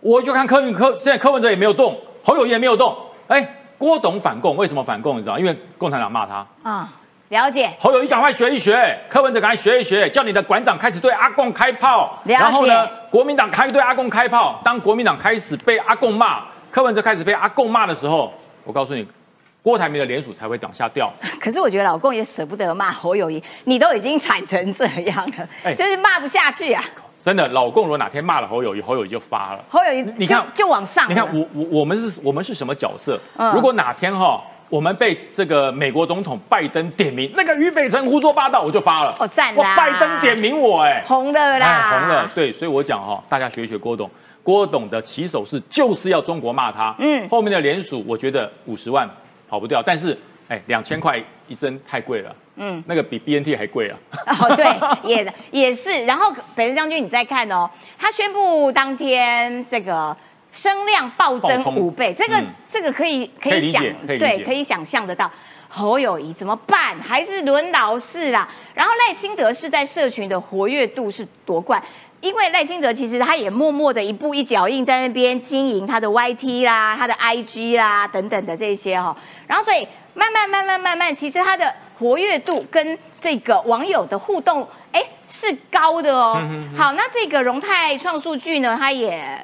[0.00, 2.96] 我就看柯文柯，现在柯文哲也没有动，侯友谊也没有动。
[3.28, 3.46] 哎，
[3.78, 5.18] 郭董反共，为什么反共？
[5.18, 5.38] 你知道？
[5.38, 6.46] 因为共产党骂他。
[6.62, 6.92] 啊。
[7.30, 12.16] 了解，侯友谊赶快学一学，柯文哲赶快学一学，叫你的馆长开始对阿贡开炮。
[12.24, 14.60] 然后呢，国民党开对阿贡开炮。
[14.62, 18.32] 当国民党开始被阿贡骂，柯文哲开始被阿贡骂的时候，
[18.62, 19.08] 我告诉你，
[19.62, 21.10] 郭台铭的联署才会往下掉。
[21.40, 25.26] 可是我觉得老公也舍不得骂侯友谊，你都已经惨成这样
[25.64, 26.84] 了，就是骂不下去啊。
[27.24, 29.64] 真的，老共如果哪天骂了侯友谊，侯友谊就发了。
[29.70, 31.10] 侯友谊，你看就往上。
[31.10, 33.18] 你看我我我们是我们是什么角色？
[33.54, 34.42] 如果哪天哈。
[34.70, 39.14] 我们被这个美国总统拜登点名，那个俞北辰胡说八道，我就发了。
[39.20, 39.76] 哦，赞啦！
[39.76, 42.28] 拜登点名我，哎，红的啦，红了。
[42.34, 44.10] 对，所以我讲哈，大家学一学郭董，
[44.42, 46.92] 郭董的起手式就是要中国骂他。
[46.98, 49.08] 嗯，后面的联署，我觉得五十万
[49.48, 52.34] 跑不掉，但是哎，两千块一针太贵了。
[52.56, 53.98] 嗯，那个比 BNT 还贵啊。
[54.26, 54.64] 哦，对，
[55.08, 56.04] 也也是。
[56.04, 60.16] 然后北辰将军，你再看哦，他宣布当天这个。
[60.56, 62.40] 声量暴增五倍，这个
[62.70, 65.28] 这个可以可以想对，可以想象得到。
[65.68, 66.96] 侯友谊怎么办？
[67.00, 68.48] 还是轮劳是啦。
[68.72, 71.82] 然后赖清德是在社群的活跃度是夺冠，
[72.20, 79.16] 因为赖清德其实他也默默的一步一脚印在那边经营他的 YT 啦、他的 IG 啦等等的这些哈。
[79.48, 79.84] 然后所以
[80.14, 86.40] 慢慢慢慢慢慢，其实他的活跃度跟这个网友的互动，哎是高的哦。
[86.76, 89.38] 好，那这个荣泰创数据呢，他也。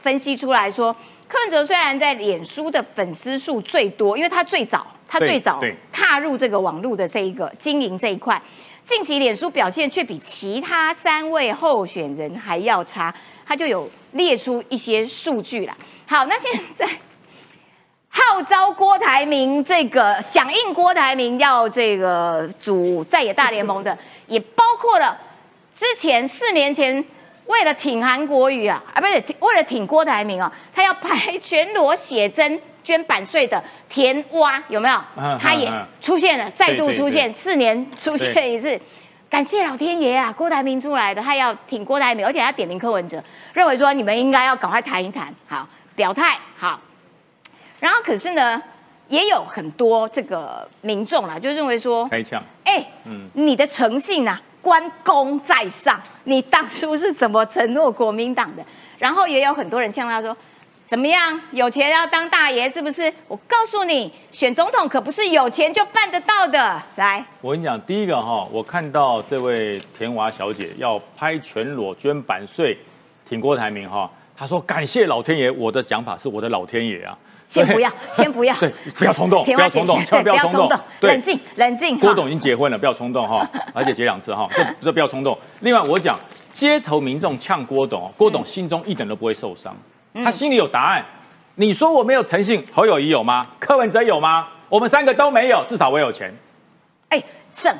[0.00, 0.94] 分析出来说，
[1.26, 5.60] 柯文哲虽然在脸书的粉丝数最多，因为他最早，他最早
[5.92, 8.40] 踏入这个网络的这一个经营这一块，
[8.84, 13.12] 近期脸书表现却比其他三位候选人还要差，
[13.44, 15.76] 他就有列出一些数据啦。
[16.06, 16.88] 好，那现在
[18.18, 25.16] 号召郭台铭这个响应郭台铭要这个组在野大联盟的，也包括了
[25.74, 27.04] 之前四年前。
[27.48, 35.00] 为了挺韩国瑜啊，啊不是为了挺郭台铭啊，他要拍全裸写真捐版税的田蛙有没有？
[35.40, 38.78] 他也出现了，再度出现，四年出现一次，
[39.30, 40.30] 感谢老天爷啊！
[40.36, 46.78] 郭台铭出来的，他要挺郭台铭，而且他点名柯文哲，认为说你们应该要赶快谈一谈，好表态好。
[47.80, 48.62] 然后可是呢，
[49.08, 54.38] 也有很多这个民众啦，就认为说开枪，哎，嗯，你的诚信呐。
[54.60, 58.62] 关公在上，你当初是怎么承诺国民党的？
[58.98, 60.36] 然后也有很多人呛他说
[60.90, 66.82] ：“怎么样，有钱要当大爷是不是？”我告诉你，选总统可不是有钱就办得到的。
[66.96, 72.76] 来，我跟你讲，第一个哈，我看到这位田娃小姐要拍全裸捐版税，
[73.24, 74.10] 挺郭台铭哈。
[74.36, 77.16] 他说感谢老天爷，我的讲法是我的老天爷啊。
[77.48, 81.98] 先不要， 先不要，对，不要冲动， 不要冲动，不要冲动，冷静，冷静。
[81.98, 85.36] 郭董已经结婚了，不要冲动哈， 而且结两次哈，这这不要冲动。
[85.60, 86.18] 另外，我讲
[86.52, 89.74] 街头民众呛郭董，郭董心中一点都不会受伤，
[90.22, 91.04] 他心里有答案。
[91.56, 93.46] 你说我没有诚信，侯友谊有吗？
[93.58, 94.46] 柯文哲有吗？
[94.68, 96.32] 我们三个都没有，至少我有钱。
[97.08, 97.74] 哎，胜。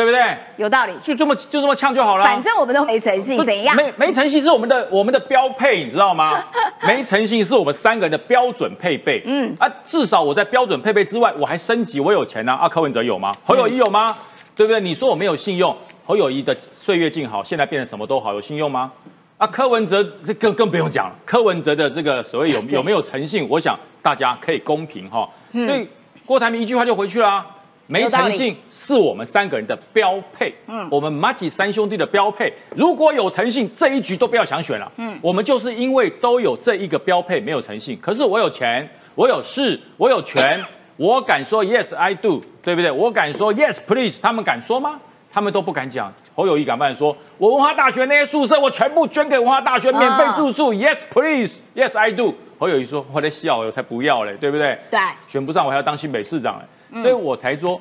[0.00, 0.34] 对不对？
[0.56, 2.24] 有道理，就这么就这么呛就好了。
[2.24, 3.76] 反正我们都没诚信，怎样？
[3.76, 6.42] 没没诚信是我们的我们的标配，你知道吗？
[6.88, 9.22] 没诚信是我们三个人的标准配备。
[9.26, 12.52] 嗯啊，至少我在标准配备之外，我还升级，我有钱呢。
[12.54, 13.30] 啊，柯文哲有吗？
[13.44, 14.16] 侯友谊有吗？
[14.56, 14.80] 对不对？
[14.80, 18.90] 你说我没有信用，侯友谊的岁月静好，现在变成什么都好，有信用吗？
[19.36, 21.14] 啊，柯文哲这更更不用讲了。
[21.26, 25.28] 柯文哲的这个所谓有有没有诚信，我想大家可以公平哈。
[25.52, 25.86] 所以
[26.24, 27.44] 郭台铭一句话就回去了。
[27.90, 32.52] 没诚信是我们三个人的标配，嗯，我们马吉三兄弟的标配。
[32.76, 37.98] 如果有诚信，这一局都不要想选了，嗯，我们就是因为都有这一个标配，没有诚信。
[38.00, 40.60] 可是我有钱，我有势，我有权，
[40.96, 42.92] 我敢说 yes I do，对不对？
[42.92, 45.00] 我敢说 yes please，他们敢说吗？
[45.32, 46.12] 他们都不敢讲。
[46.36, 47.14] 侯友谊敢不敢说？
[47.38, 52.34] 我文化大学那些宿舍，我全部捐给文化大学，免费住宿，yes please，yes I do。
[52.56, 54.78] 侯友谊说我在笑，我才不要嘞，对不对？
[54.90, 56.64] 对，选不上我还要当新北市长嘞。
[56.94, 57.80] 所以我才说，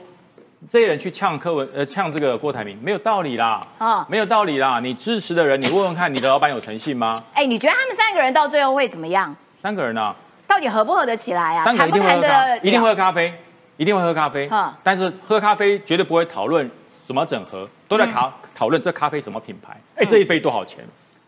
[0.71, 4.79] 这些人去呛柯文，呃，呛这个郭台铭，没有道理啦，啊，没有道理啦。
[4.79, 7.23] 你支持的人，你问问看，你的老板有诚信吗？
[7.33, 9.35] 哎，你觉得他们三个人到最后会怎么样？
[9.61, 10.15] 三个人啊？
[10.45, 11.63] 到底合不合得起来啊？
[11.65, 12.57] 谈不谈的？
[12.59, 13.33] 一定会喝咖啡，
[13.77, 14.47] 一定会喝咖啡。
[14.49, 16.69] 啊，但是喝咖啡绝对不会讨论
[17.07, 19.75] 怎么整合，都在讨讨论这咖啡什么品牌？
[19.95, 20.83] 哎，这一杯多少钱？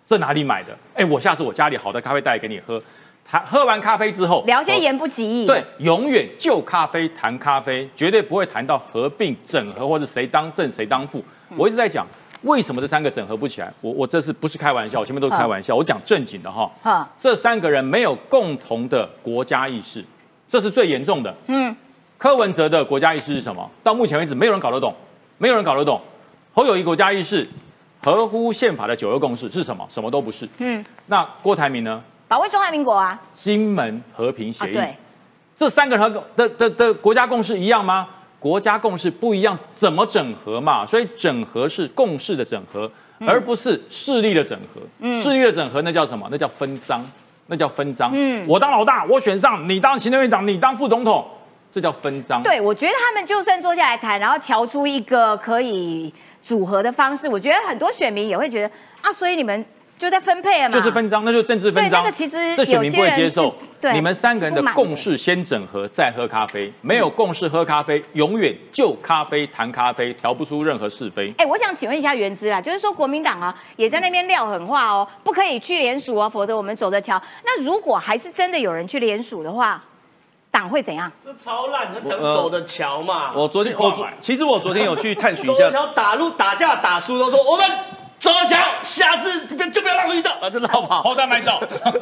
[0.05, 0.75] 这哪里买的？
[0.95, 2.81] 哎，我下次我家里好的咖啡带给你喝。
[3.31, 5.45] 谈喝完咖啡之后，聊些言不及义。
[5.45, 11.23] 对，永远就咖啡谈咖啡，绝对不会谈到合并、整合或者谁当正谁当副。
[11.55, 12.05] 我一直在讲，
[12.41, 13.71] 为什么这三个整合不起来？
[13.79, 14.99] 我我这是不是开玩笑？
[14.99, 17.09] 我前面都是开玩笑，我讲正经的哈。
[17.17, 20.03] 这三个人没有共同的国家意识，
[20.49, 21.33] 这是最严重的。
[21.47, 21.73] 嗯，
[22.17, 23.71] 柯文哲的国家意识是什么？
[23.81, 24.93] 到目前为止，没有人搞得懂，
[25.37, 26.01] 没有人搞得懂。
[26.53, 27.47] 侯友谊国家意识
[28.03, 29.87] 合乎宪法的九二共识是什么？
[29.89, 30.45] 什么都不是。
[30.57, 32.03] 嗯，那郭台铭呢？
[32.31, 33.21] 保卫中华民国啊！
[33.33, 34.95] 金门和平协议，对，
[35.53, 38.07] 这三个人的的的国家共识一样吗？
[38.39, 40.85] 国家共识不一样，怎么整合嘛？
[40.85, 42.89] 所以整合是共识的整合，
[43.27, 44.79] 而不是势力的整合。
[44.99, 46.25] 嗯，势力的整合那叫什么？
[46.31, 47.03] 那叫分赃，
[47.47, 48.09] 那叫分赃。
[48.13, 51.27] 嗯，我当老大，我选上，你当行政院长，你当副总统，
[51.69, 52.41] 这叫分赃。
[52.41, 59.65] 对，我觉得他们就算坐下来谈，然后瞧出一个可以组合的方式，我觉得很多选民也会觉得啊，所以你们。
[60.01, 62.01] 就在分配啊嘛，就是分赃，那就政治分赃。
[62.03, 63.53] 那个其实这选民不会接受。
[63.79, 66.73] 对你们三个人的共识先整合，再喝咖啡。
[66.81, 71.31] 没有共识喝咖啡，永远就咖啡谈咖啡，调不出任何是非。
[71.37, 77.21] 哎，我想请问一下原之啊，就是说国民党啊也在那边撂狠话哦，不可以去联署啊，否则我们走着瞧。
[77.43, 79.83] 那如果还是真的有人去联署的话，
[80.49, 81.11] 党会怎样？
[81.23, 83.33] 这超烂，讲走的桥嘛。
[83.35, 87.67] 我昨天我昨其实我昨天有去探寻一下， 桥打路打架打输都说我们。
[88.21, 90.47] 走强，下次就不要让我遇到啊！
[90.47, 91.59] 这绕跑，后单买走。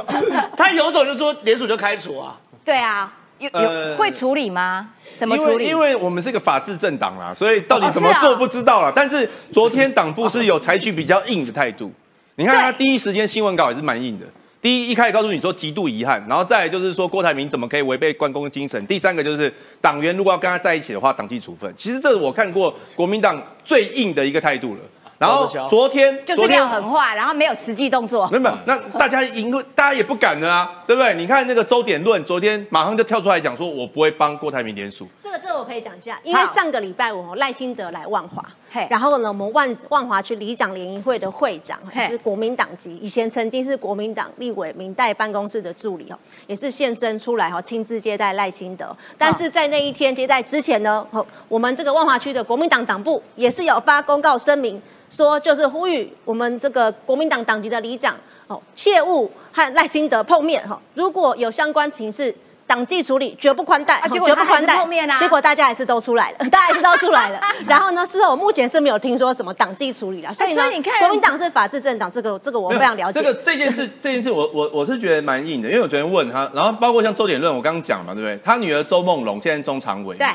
[0.58, 2.36] 他有种就说连署就开除啊。
[2.66, 4.90] 对啊，有有会处理吗？
[5.16, 5.66] 怎么处理？
[5.66, 8.92] 因为我们是一个法治政党啦，所以到底怎么做不知道了。
[8.94, 11.90] 但是昨天党部是有采取比较硬的态度。
[12.36, 14.26] 你看他第一时间新闻稿也是蛮硬的。
[14.62, 18.86] 第一，一开始告诉你说极度遗憾，然后再就是说郭台铭怎么可以违背关公精神？
[18.88, 21.74] 第三个就是党员如果要跟他在一起的话，党纪处分。
[21.78, 24.82] 其实这是我看过国民党最硬的一个态度了。
[25.20, 28.28] 然后昨天就是撂狠话，然后没有实际动作。
[28.30, 31.14] 没有，那大家赢，大家也不敢了啊，对不对？
[31.14, 35.06] 你看那个周点论，昨天马上就跳出来讲说，我不会帮郭台铭联署。
[35.22, 38.42] 这个，这个我可以讲一下，因为上个礼拜我赖清德来万华，
[38.90, 48.96] 然后呢，我们万万华区里长联谊会的会长是国民党籍，以前曾经是国民党立委明代办公室的助理哦，也是现身出来哈，亲自接待赖清德。
[49.18, 51.08] 但是在那一天接待之前呢，
[51.48, 54.82] 我们这个万华区的国民党党部也是有发公告声明。
[55.10, 60.80] 说就是呼吁我们这个国民党党籍的里长哦，切勿和赖清德碰面哈。
[60.94, 62.32] 如果有相关情势，
[62.70, 64.78] 党纪处理绝不宽待，绝不宽待。
[65.20, 67.42] 结果大家还是都出来了， 大家还是都出来了。
[67.68, 70.32] 然后呢，事后目前是没有听说什么党纪处理了。
[70.36, 73.20] 所以你看，国民党是法治政党，这个这个我非常了解。
[73.20, 78.40] 这个这件事 这件事，我我我是觉得蛮硬的，因为我昨天问他，然后包括像周点论，我刚刚讲嘛，对不对？
[78.46, 80.28] 他女儿周梦龙现在中常委，对，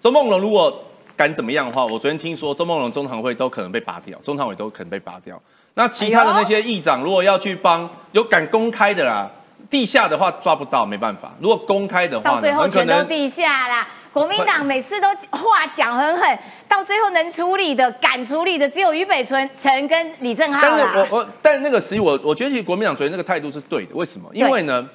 [0.00, 0.74] 周梦龙如果。
[1.14, 5.40] 敢怎么样的话，我昨天听说周梦龙中常会都可能被拔掉，中常委都可能被拔掉。
[5.74, 9.30] 那其他的那些议长，如果要去帮，有敢公开的啦，
[9.72, 11.32] 地下的话抓不到，没办法。
[11.40, 13.88] 如果公开的话，到最后全都地下啦。
[14.12, 24.28] 国民党每次都话讲很狠，到最后能处理的、敢处理的，只有俞北辰跟李正浩但是我我，但那个实际我我觉得其实国民党昨天那个态度是对的，为什么？
[24.34, 24.86] 因为呢，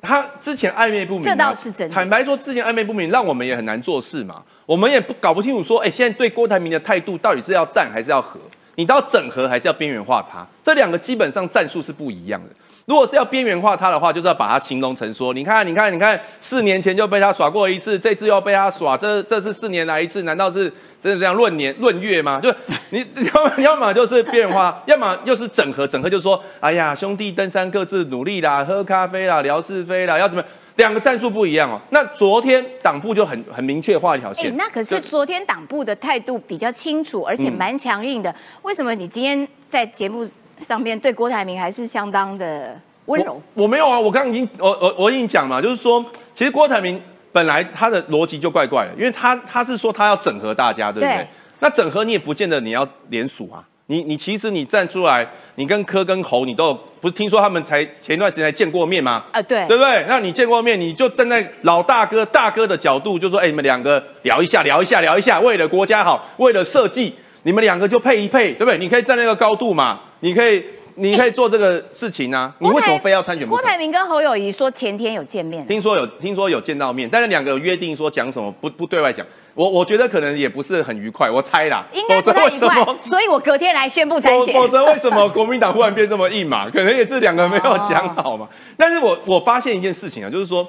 [0.00, 1.94] 他之前暧昧不明，这倒是真的。
[1.94, 4.42] 坦白说，之前暧昧不明，让我们也很难做事嘛。
[4.64, 8.40] 我们也不搞不清楚说，哎，现在对郭台铭的态度到底是要战还是要和？
[8.76, 10.46] 你到整合还是要边缘化他？
[10.62, 12.50] 这两个基本上战术是不一样的。
[12.86, 22.40] 如果是要边缘化他的话，就是要把他形容成说，你看，你看，你看，四年前就被他耍过一次，这次又被他耍，这这是四年来一次，难道是真的这样论年论月吗？
[22.40, 22.54] 就
[22.90, 30.44] 你要要么就是边缘化，要么又是整合，整合就是说，哎呀，兄弟登山各自努力啦，喝咖啡啦，聊是非啦，要怎么？
[30.76, 31.80] 两个战术不一样哦。
[31.90, 34.56] 那昨天党部就很很明确画一条线。
[34.56, 38.32] 那可是昨天党部的态度比较清楚，而且蛮强硬的。
[38.62, 40.28] 为什么你今天在节目？
[40.60, 43.40] 上面对郭台铭还是相当的温柔。
[43.54, 46.04] 我没有啊，我刚刚已经我我我已经讲嘛，就是说，
[46.34, 47.00] 其实郭台铭
[47.32, 51.26] 本来他的逻辑就怪怪的，因为他他是说他要整合大家，对不对？
[51.60, 59.24] 那整合你也不见得你要联署啊，你你其实你站出来，你跟柯跟侯，你都有不是听说他们才前一段时间才见过面吗？
[59.32, 60.04] 啊，对，对不对？
[60.08, 68.76] 那你见过面，你就站在老大哥大哥的角度，就说，哎，你们两个聊一下，聊一下，聊一下，为了国家好，为了设计，你们两个就配一配，对不对？
[68.76, 70.00] 你可以站那个高度嘛。
[70.20, 70.64] 你可以，
[70.94, 72.54] 你可以做这个事情啊！
[72.58, 73.46] 你为什么非要参选？
[73.46, 79.24] 郭台铭跟侯友谊说前天有见面，听说有，听说有见到面，但是两个约定说讲什么不不对外讲。
[79.54, 81.84] 我我觉得可能也不是很愉快，我猜啦。
[81.92, 84.54] 应该不太愉快，所以我隔天来宣布参选。
[84.54, 86.68] 否则为什么国民党忽然变这么硬嘛？
[86.70, 88.48] 可能也是两个没有讲好嘛。
[88.76, 90.66] 但是我我发现一件事情啊，就是说，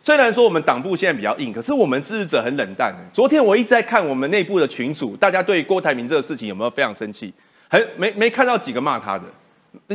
[0.00, 2.94] 虽然说我们党部现在比较硬，可是我们支持者很冷淡。
[3.12, 7.32] 昨天我一直在看我们内部的群组，大家对郭台铭这个事情有没有非常生气？
[7.68, 9.24] 很没没看到几个骂他的，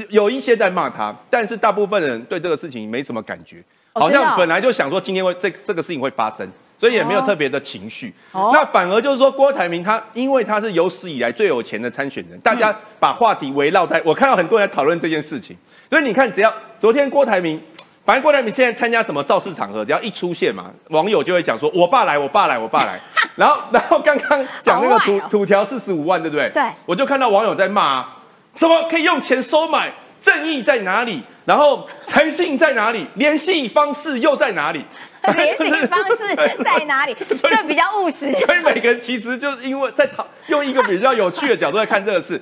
[0.10, 3.64] 有一些在骂他，但是大部分人对这个事情没什么感觉，
[3.94, 6.48] 好像本来就想说今天会这这个事情会发生，
[6.78, 8.14] 所以也没有特别的情绪。
[8.32, 15.58] 那反而就是说郭台铭他因为他是有史以来最有钱的参选人，大家把话题围绕在我看到很多人在讨论这件事情，
[15.90, 17.62] 所以你看只要昨天郭台铭。
[18.06, 23.00] 反正郭台铭现在参加什么造势场合，只要一出现嘛，网友就会讲说：“我爸来，我爸来，我爸来。”
[23.36, 26.50] 然后，然后刚刚讲那个土土 条四十五万，对不对？
[26.50, 26.64] 对。
[26.86, 28.06] 我就看到网友在骂
[28.56, 29.94] ：“什么可以用钱收买？
[30.22, 31.24] 正义在哪里？
[31.46, 33.08] 然后诚信在哪里？
[33.16, 34.86] 联系方式又在哪里？
[35.36, 37.16] 联系方式在哪里？
[37.28, 38.32] 这比较务实。
[38.34, 42.42] 所以每个人其实就是因为在讨用一个比较有趣的角度在看这个事。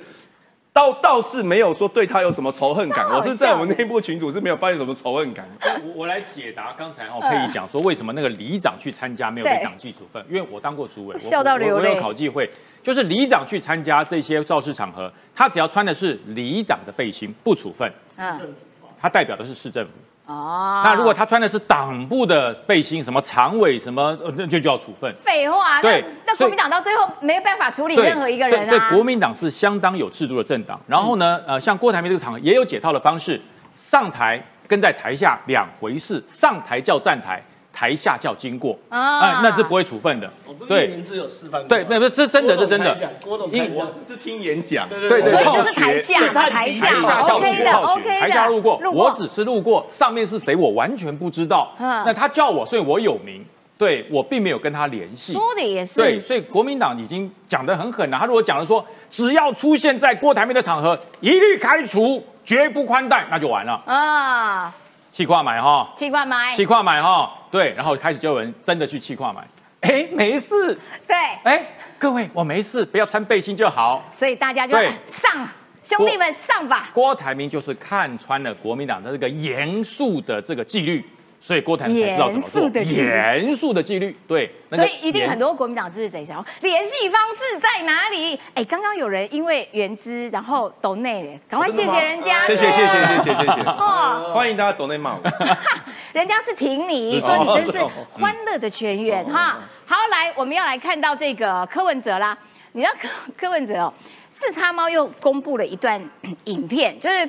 [0.72, 5.46] 倒倒是没有说对他有什么仇恨感，我是在我们内部群组是没有发现什么仇恨感。
[5.62, 11.90] 我我来解答刚才哦佩仪讲说为什么那个里长去参加没有被党纪处分，因为我当过主委，笑到流泪。
[11.90, 12.48] 我有考纪会，
[12.82, 17.92] 就是里长去参加这些造势场合，他只要穿的是里长的背心，不处分。
[18.16, 18.54] 嗯，
[18.98, 19.90] 他代表的是市政府。
[20.26, 25.12] 哦，那如果他穿的是党部的背心，什么常委什么，那就就要处分。
[25.22, 28.66] 废话，对，那国民党到最后没有办法处理任何一个人啊。
[28.66, 30.80] 所以国民党是相当有制度的政党。
[30.86, 33.40] 然后呢，呃，像郭台铭这个场合也有解套的方式，
[33.76, 37.42] 上台跟在台下两回事，上台叫站台。
[37.72, 40.30] 台下叫经过啊，那是不会处分的。
[40.68, 41.66] 对，名字有示范。
[41.66, 42.94] 对，那不这真的，这真的。
[43.24, 44.88] 郭董我只是听演讲。
[44.88, 48.20] 对对对，所以就是台下，台下，OK 的，OK 的。
[48.20, 51.72] 台下路过，我只是路过，上面是谁我完全不知道。
[51.78, 53.44] 那他叫我，所以我有名。
[53.78, 55.32] 对我并没有跟他联系。
[55.32, 55.98] 说的也是。
[55.98, 58.18] 对，所以国民党已经讲得很狠了。
[58.18, 63.82] 他如果讲了说，只要出现在郭台铭的场合，一律开除，绝不宽待，那就完了。
[63.86, 64.72] 啊。
[65.10, 69.46] 气挂买哈，气挂买，气挂买哈，对，然后开始就有人真的去气跨买，
[69.82, 70.76] 哎，没事，
[71.06, 71.64] 对，哎，
[71.98, 74.74] 各位我没事，不要穿背心就好，所以大家就
[75.06, 75.46] 上，
[75.82, 76.88] 兄弟们上吧。
[76.94, 81.04] 郭台铭就是看穿了国民党的这个严肃的这个纪律。
[81.44, 88.38] 所以郭台铭才知道怎么做严肃的纪律，对，所以一定很多国民党支持者想联系方式在哪里？
[88.54, 95.20] 哎，刚刚有人因为原知然后抖内，赶快谢谢人家，谢谢谢谢谢谢谢谢，哦，欢迎大家抖内骂我，
[96.14, 99.58] 人家是挺你，说你真是欢乐的全员哈。
[99.84, 102.38] 好，来我们要来看到这个柯文哲啦，
[102.70, 103.92] 你知道柯柯文哲哦，
[104.30, 106.00] 四叉猫又公布了一段
[106.44, 107.28] 影片，就是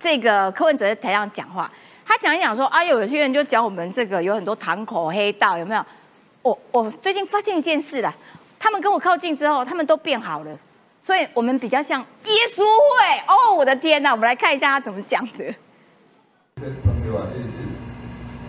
[0.00, 1.70] 这个柯文哲在台上讲话。
[2.04, 5.84] 他讲一讲说，啊，有些人就讲我们这个有很多堂口黑道，有没有？
[6.42, 8.12] 我我最近发现一件事了，
[8.58, 10.50] 他们跟我靠近之后，他们都变好了，
[11.00, 13.18] 所以我们比较像耶稣会。
[13.28, 14.10] 哦，我的天哪！
[14.10, 15.54] 我们来看一下他怎么讲的。
[16.56, 17.62] 朋友啊，就是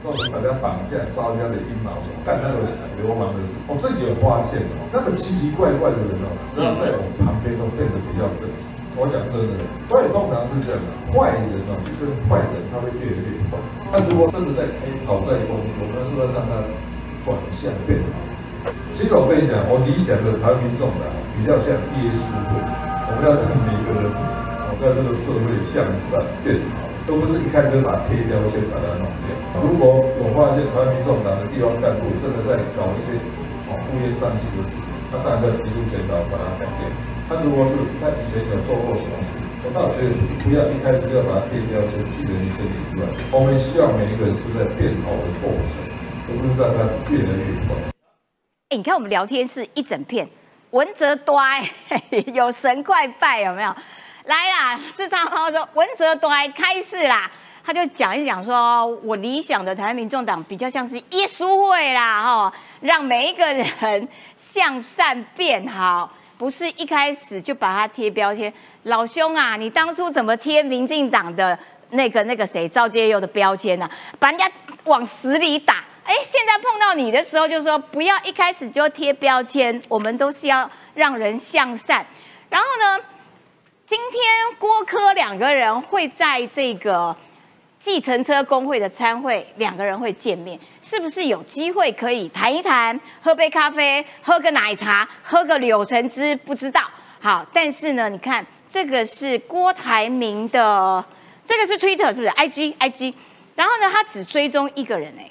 [0.03, 1.91] 造成大家绑架、烧家的阴谋，
[2.25, 2.65] 干那个
[3.01, 8.82] 流氓的事，我这里有发现哦，那个奇奇怪怪的人哦，只要在我们旁边都变得比较正常。
[8.95, 9.57] 我讲真的，
[9.89, 13.57] 所以通常是这样的，坏人哦，就跟坏人他会越来越坏。
[13.89, 14.69] 那如果真的在
[15.05, 16.61] 讨债公司，我们是不是让他
[17.25, 18.21] 转向变好？
[18.93, 29.33] 其实我跟你讲，我理想的台民众党比较像耶稣会，我们要让每个人，我在这个社会向善变好，都不是一开始就把贴标签把它弄掉。
[29.57, 33.17] 如果我发现台民众党的地方干部真的在搞一些
[33.67, 34.77] 哦乌烟瘴气的事，
[35.13, 36.89] 他当然要提出检讨，把它改变。
[37.29, 40.09] 他如果是他以前有做过什么事，我倒觉得
[40.41, 43.05] 不要一开始就要把它贴标签，拒人于身体之外。
[43.31, 45.85] 我们希望每一个人是在变好的过程，
[46.25, 46.81] 而不是让他
[47.13, 47.77] 越来越快。
[48.75, 50.27] 你看我们聊天室一整片，
[50.71, 51.61] 文哲端
[52.33, 53.69] 有神快拜有没有？
[54.25, 57.29] 来啦，市长他说文哲端开始啦，
[57.63, 64.07] 他就讲一讲说，我理想的台湾民众党比较像是耶稣会啦，哈，让每一个人
[64.53, 68.53] 向善变好，不是一开始就把他贴标签。
[68.83, 71.57] 老兄啊，你当初怎么贴民进党的
[71.89, 73.89] 那个那个谁赵介佑的标签呢？
[74.19, 74.47] 把人家
[74.83, 75.83] 往死里打。
[76.03, 82.05] 哎，现在碰到你的时候，就说不要一开始就贴标签，我们都是要让人向善。
[82.47, 83.03] 然后呢，
[83.87, 84.21] 今天
[84.59, 87.17] 郭科两个人会在这个
[87.83, 96.33] 计程车工会的参会，两个人会见面，是不是有机会可以谈一谈，喝杯咖啡，喝个奶茶，喝个柳橙汁？
[96.33, 96.81] 不知道。
[97.19, 101.03] 好，但是呢，你看这个是郭台铭的，
[101.45, 103.13] 这个是 Twitter 是不是？IG，IG。
[103.53, 105.29] 然后呢，他只追踪一个人哎。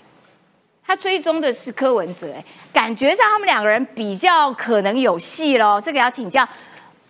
[0.86, 5.80] 他追踪的是柯文哲，哎，感觉上他们两个人比较可能有戏喽。
[5.80, 6.46] 这个要请教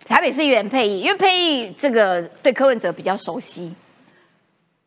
[0.07, 3.73] 台北市议员佩义，因为佩义这个对柯文哲比较熟悉。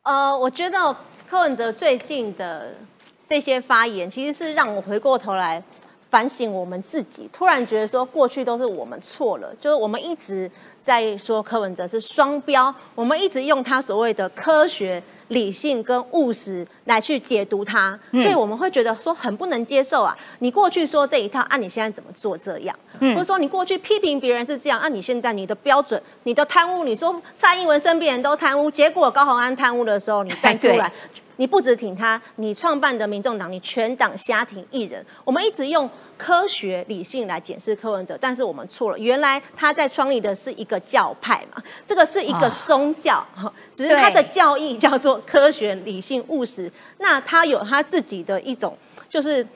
[0.06, 0.96] 呃，我觉得
[1.28, 2.72] 柯文哲最近的
[3.26, 5.60] 这些发言，其实是让我回过头来
[6.08, 7.28] 反省我们自己。
[7.32, 10.48] 突然觉得说，过去都是我们错了，就是我们一直
[10.86, 15.02] 在说柯文哲是双标，我们一直用他所谓的科学。
[15.30, 20.16] 理性跟务实来去解读它，所以我们会觉得说很不能接受啊！
[20.38, 22.76] 你过去说这一套，按你现在怎么做这样？
[23.00, 30.92] 或者说你过去批评别人是这样，按你现在你的标准、你的贪污，你说蔡英文身边人都贪污，结果高鸿安贪污的时候，你站出来，
[31.36, 35.88] 你不止挺他，你创办的民众党，你全党瞎挺一人，我们一直用。
[36.18, 38.98] 科学理性来检视柯文哲，但是我们错了。
[38.98, 43.22] 原来他在创立的是一个教派嘛，这个是一个宗教，
[43.74, 46.72] 只是他的教义叫做科学理性务实。
[47.00, 48.74] 那他有他自己的一种，
[49.10, 49.46] 就是。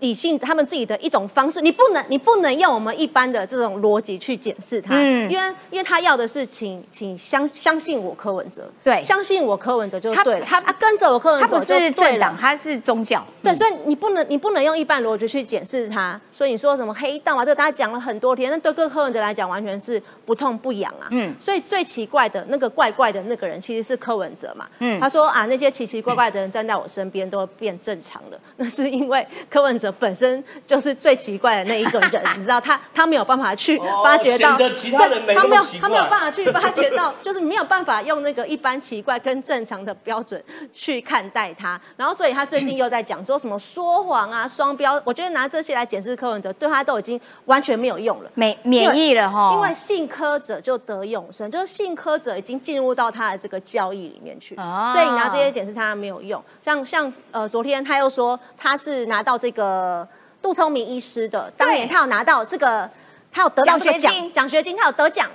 [0.00, 29.83] 理性他们自己的一种方式，你不能你不能用我们一般的这种逻辑去检视他，因为因为他要的是请请相相信我柯文哲，对，相信我柯文哲就对了，他他跟着我柯文哲就对了，他是宗教，对，所以你不能你不能用一般逻辑去检视他，所以你说什么黑道啊，这个大家讲了很多天，那对各柯文哲来讲完全是不痛不痒啊，嗯，所以最奇怪的那个怪怪的那个人其实是柯文哲嘛，嗯，他说啊那些奇奇怪怪的人站在我身边都变正常了，那是因为柯文哲。
[29.92, 41.80] 本身就是最奇怪的那一个人，你知道他他没有办法去发掘到，对，他没有他没有办法去发掘到，就是没有办法用那个一般奇怪跟正常的标准去看待他。
[41.96, 49.50] 然后所以他最近又在讲说什么说谎啊、双标，我觉得拿这些来检视柯文哲，对他都已经完全没有用了，免免疫了哈。
[49.54, 56.42] 因为信科者就得永生，就是信科者已经进入到他的这个教义里面去，所以你拿这些检视他没有用。
[56.62, 59.73] 像像呃，昨天他又说他是拿到这个。
[59.74, 60.08] 呃，
[60.40, 62.88] 杜聪明医师的当年他有拿到这个，
[63.32, 65.28] 他有得到这个奖奖学金，他有得奖。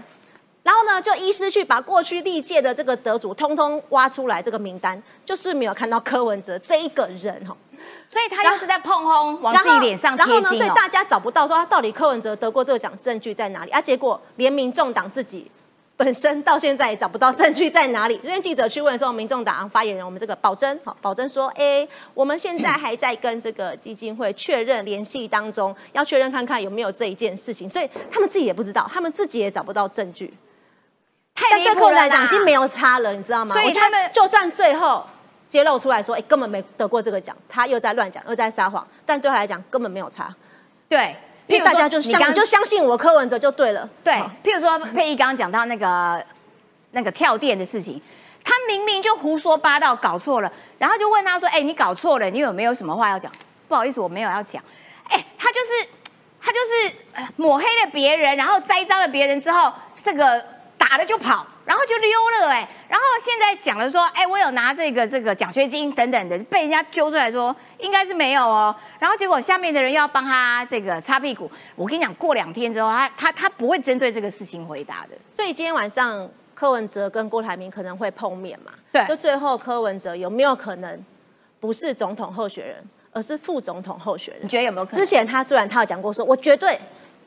[0.64, 7.56] 然后呢，就医师去把过去历届的这个得主通通挖出来，这个名单就是没有看到柯文哲这一个人哈。
[8.08, 13.82] 所以他又是在碰轰，往自己脸上然后呢，所以大家找不到说他到底柯文哲得过这个奖证据在哪里啊？
[13.82, 15.52] 结果连民众党自己。
[16.00, 18.18] 本身到现在也找不到证据在哪里。
[18.24, 27.70] 因为记者去问的时候，民众党发言人我们这个保真，好，保真说，哎，我们现在还在跟这个基金会确认联系当中， 要确认看看有没有这一件事情。
[27.70, 30.34] 所以他们自己也不知道，他们自己也找不到证据。
[31.52, 33.54] 但对客人来讲，已经没有差了，你知道吗？
[33.54, 35.06] 所以他们就算最后
[35.50, 40.34] 揭露出来说，哎，根本没得过这个奖，他又在乱讲，又在撒谎，但对他来讲根本没有差。
[40.88, 41.14] 对。
[41.50, 43.90] 因为大家就相就相信我柯文哲就对了。
[44.04, 46.24] 对，譬如说佩仪刚刚讲到那个
[46.92, 48.00] 那个跳电的事情，
[48.44, 53.32] 他明明就胡说八道，搞错了，然后就问他说：“哎，你搞错了，你有没有什么话要讲？”
[53.68, 54.64] 不好意思，我没有要讲。
[55.10, 55.90] 哎，他就是
[56.40, 59.74] 他就是抹黑了别人，然后栽赃了别人之后，
[60.04, 60.46] 这个
[60.90, 61.46] 打了就跑。
[61.66, 62.10] 然后就溜
[62.42, 68.76] 了哎，然后现在讲了说，哎，我有拿这个这个奖学金等等的，被人家揪出来说应该是没有哦。
[68.98, 71.50] 然后结果下面的人又要帮他这个擦屁股。
[71.76, 75.10] 我跟你讲，过两天之后，他他他不会针对这个事情回答的。
[75.32, 78.72] 所以今天晚上柯文哲跟郭台铭可能会碰面嘛？
[78.92, 79.06] 对。
[79.06, 81.06] 就最后柯文哲有没有可能
[81.60, 84.44] 不是总统候选人，而是副总统候选人。
[84.44, 85.00] 你觉得有没有可能？
[85.00, 86.80] 之前他虽然他有讲过，说我绝对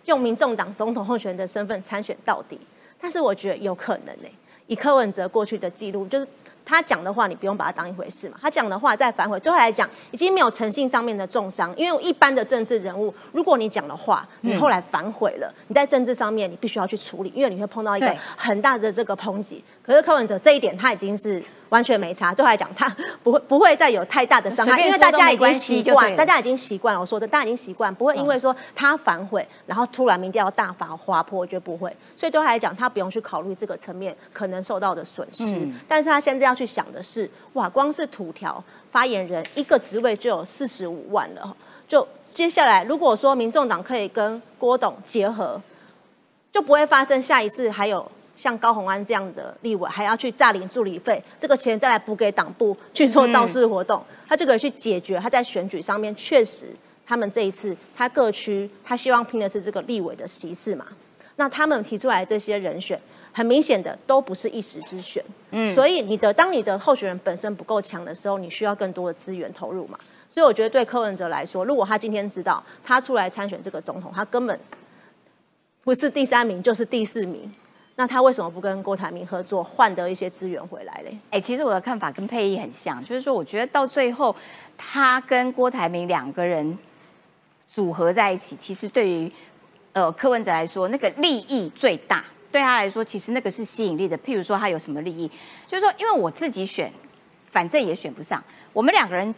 [0.07, 2.61] 用民众党总统候选人的身份参选到底，
[3.03, 4.29] 但是我觉得有可能呢。
[4.69, 6.27] 以柯文哲过去的记录，就是
[6.65, 8.39] 他讲的话，你不用把它当一回事嘛。
[8.41, 11.77] 他讲的话再反悔，对他来讲已经没有诚信上面的重伤。
[11.77, 19.63] 因为一般的政治人物，如果你讲的话，你后来反悔了，你在政治上面你必须要去处理，因为你会碰到一个很大的这个抨击。
[19.85, 21.43] 可是柯文哲这一点，他已经是。
[21.73, 22.87] 完全没差，对他来讲，他
[23.25, 27.01] 不会不会再有太大的伤害，因为大家已经习惯，大家已经习惯了。
[27.01, 31.91] 我说的，大家已经习惯，不会因为说他反悔，然后突然民调大发滑坡，我觉得不会。
[32.15, 35.67] 所以对他来讲，他不用去考虑这个层面可能受到的损失。
[35.89, 41.57] 但是他现在要去想的是，哇，光是土条发言人一个职位就有四十五万了，
[41.89, 45.59] 就接下来如果说民众党可以跟郭董结合，
[46.53, 48.07] 就不会发生下一次还有。
[48.37, 56.67] 像高鸿安这样的立委，还要去诈领助理费，这个钱再来补给党部去做造势活动，他就可以去解决他在选举上面确实，
[57.07, 60.87] 他们这一次他各区他希望拼的是这个立委的席次嘛，
[61.37, 63.01] 那他们提出来这些人选，
[63.33, 74.59] 很明显的都不是一时之选，嗯，所以你的当你的候选人本身不够强的时候，你需要更多的资源投入嘛，所以我觉得对柯文哲来说，如果他今天知道他出来参选这个总统，他根本
[75.85, 77.53] 不是第三名就是第四名。
[77.97, 81.19] 那他为什么不跟郭台铭合作，换得一些资源回来嘞？
[81.31, 84.35] 哎，其实我的看法跟佩仪很像，就是说，我觉得到最后，
[84.79, 86.79] 他跟郭台铭两个人
[87.69, 89.31] 组合在一起，其实对于
[89.93, 92.25] 呃柯文哲来说，那个利益最大。
[92.51, 94.17] 对他来说，其实那个是吸引力的。
[94.19, 95.31] 譬如说，他有什么利益？
[95.67, 96.93] 就是说，因为我自己选，
[97.47, 98.43] 反正也选不上，
[98.75, 99.35] 我们两个人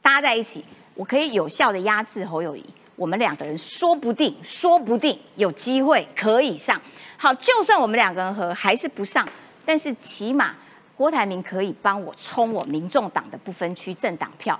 [0.00, 0.64] 搭在一起，
[0.94, 2.64] 我可以有效的压制侯友谊。
[3.02, 6.80] 我们两个人说不定，说不定有机会可以上。
[7.16, 9.28] 好，就算我们两个人和还是不上，
[9.66, 10.54] 但是起码
[10.96, 14.56] 郭台铭可以帮我冲我民众党的不分区政党票。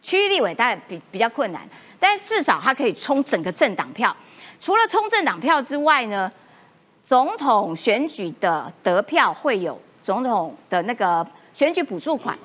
[0.00, 1.68] 区域立委当然比比较困难，
[1.98, 4.16] 但至少他可以冲整个政党票。
[4.60, 6.30] 除了冲政党票之外呢，
[7.04, 12.38] 总统选举的得票会有总统的那个选举补助款。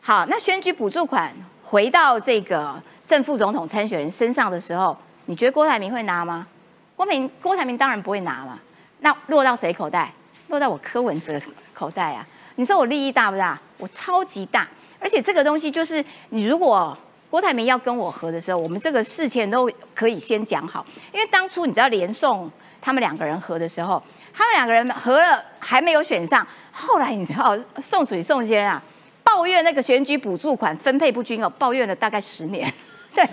[0.00, 1.32] 好，那选举补助款
[1.62, 2.82] 回到这个。
[3.08, 4.94] 正副总统参选人身上的时候，
[5.24, 6.46] 你觉得郭台铭会拿吗？
[6.94, 8.58] 郭明郭台铭当然不会拿嘛。
[9.00, 10.12] 那落到谁口袋？
[10.48, 11.40] 落到我柯文哲
[11.72, 12.26] 口袋啊！
[12.56, 13.58] 你说我利益大不大？
[13.78, 14.68] 我超级大。
[15.00, 16.96] 而且这个东西就是，你如果
[17.30, 20.84] 郭台铭要跟我合的时候，我们这个事前都可以先讲好。
[21.10, 24.02] 因为当初你知道连宋他们两个人合的时候，
[24.34, 28.82] 他们两个人合了还没有选上，后来你知道宋水宋先生啊
[29.24, 32.70] 抱怨那个选举补助款分配不均哦，抱怨了大概十年。
[33.14, 33.24] 对，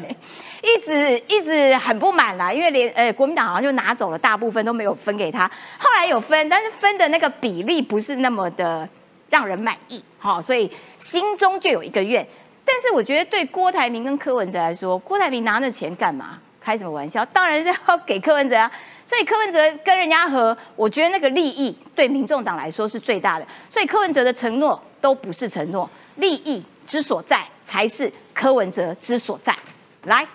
[0.61, 5.47] 一直一直很不满啦，因为连呃国民党好像就拿走了大部分都没有分给他，
[5.77, 8.87] 后来有分，但是分的那个比例不是那么的
[9.29, 12.25] 让人满意，好，所以心中就有一个怨。
[12.63, 16.39] 但是我觉得对郭台铭跟柯文哲来说，郭台铭拿那钱干嘛？
[16.59, 17.23] 开什么玩笑？
[17.25, 18.71] 当然是要给柯文哲啊。
[19.05, 23.45] 所以柯文哲跟人家和，我觉得那个利益对民众党来说是最大的。
[23.69, 29.55] 所以柯文哲的承诺都不是承诺，利益之所在才是柯文哲之所在。
[30.03, 30.25] 来，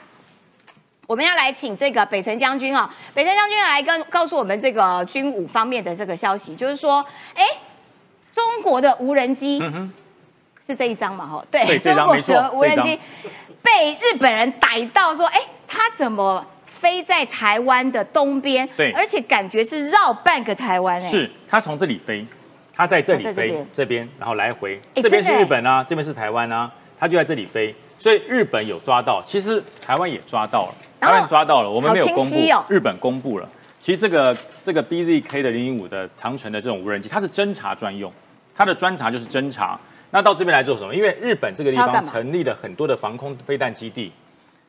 [1.06, 7.04] 我们要来请这个北辰将军啊，北辰将军来跟告诉我们这个军武方面的这个消息，就是说，
[7.34, 7.44] 哎，
[8.32, 9.62] 中国的无人机
[10.66, 11.26] 是这一张嘛？
[11.26, 12.98] 哈，对，中国的无人机
[13.62, 18.68] 被日本人逮到，说，哎，他怎么飞在台湾的东边？
[18.76, 22.26] 对，而且感觉是绕半个台湾，哎，是他从这里飞，
[22.74, 26.70] 它在这里飞，这边，然后来回，这边是日本啊，这边是台湾啊，
[27.00, 27.74] 它就在这里飞。
[27.98, 32.36] 所以日本有抓到，其实台湾也抓到了，台湾抓到了，我们没有公布，
[32.68, 33.48] 日本公布了。
[33.80, 38.12] 其实这个这个 BZK 的零零五的长城的这种无人机，它是侦察专用，
[38.54, 39.78] 它的专查就是侦察。
[40.10, 40.94] 那到这边来做什么？
[40.94, 44.12] 因为日本这个地方成立了很多的防空飞弹基地，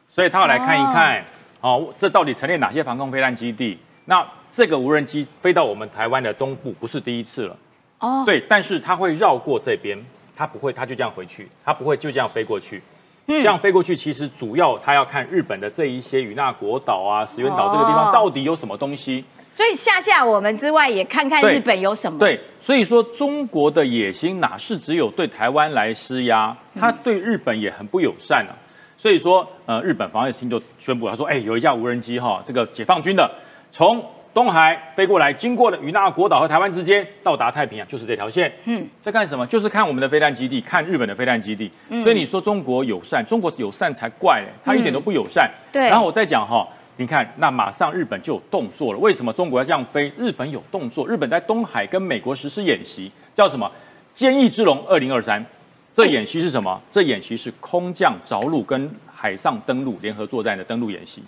[0.08, 1.24] 所以他要来看一看，
[1.62, 3.78] 哦，这到底成立哪些防空飞弹基地？
[4.06, 7.58] 那这个无人机飞到我们台湾的东部不是第一次了，
[8.00, 9.98] 哦，对，但是它会绕过这边，
[10.36, 12.82] 它不会，它就这样回去，它不会就这样飞过去。
[13.28, 19.24] 这样飞过去，其实主要他要看日本的这一些与那国岛啊、石垣岛这个地方到底有什么东西。
[19.56, 22.20] 所以吓吓我们之外，也看看日本有什么。
[22.20, 28.52] 对，所以说中国的野心哪是只有对台湾来施压，他对日本也很不友善啊。
[28.98, 33.32] 所以说，呃，日本防卫厅就宣布，他说：“哎，有一架无人机哈，这个解放军的
[33.72, 34.04] 从。”
[34.34, 38.52] 东海飞过来，经过了与那国岛和台湾之间，到达太平洋，就是这条线。
[38.66, 39.46] 嗯，在干什么？
[39.48, 41.70] 就是看我们的飞弹基地，看日本的飞弹基地。
[42.02, 45.52] 所以你说中国友善，中国友善才怪嘞，他一点都不友善。
[45.72, 45.90] 对。
[45.90, 49.00] 然后我再讲哈，你看，那马上日本就有动作了。
[49.00, 50.12] 为什么中国要这样飞？
[50.18, 53.70] 日本有动作，日本在东海跟美国实施演习，叫什么？
[54.14, 55.46] 坚毅之龙二零二三。
[55.94, 56.82] 这演习是什么？
[56.90, 61.22] 这演习是空降着陆跟海上登陆联合作战的登陆演习，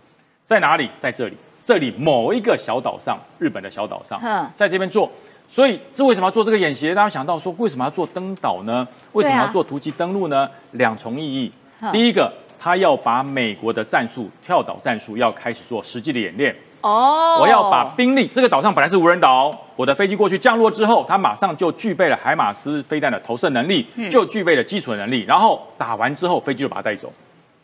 [0.45, 0.89] 在哪里？
[0.99, 1.35] 在这里，
[1.65, 4.19] 这里某一个小岛上，日本的小岛上，
[4.55, 5.09] 在这边做。
[5.49, 6.93] 所以这为什么要做这个演习？
[6.95, 8.87] 大家想到说，为什么要做登岛呢？
[9.11, 10.49] 为什么要做突击登陆呢？
[10.71, 11.51] 两重意义。
[11.91, 16.55] 第一个，他要把美国的战术跳岛战术要开始做实际的演练。
[16.81, 25.21] 哦，我要把兵力，这个岛上本来是无人岛，我的飞机过去降落之后，它马上就具备了海马斯飞弹的投射能力，就具备了基础能力。
[25.21, 27.11] 然后打完之后，飞机就把它带走。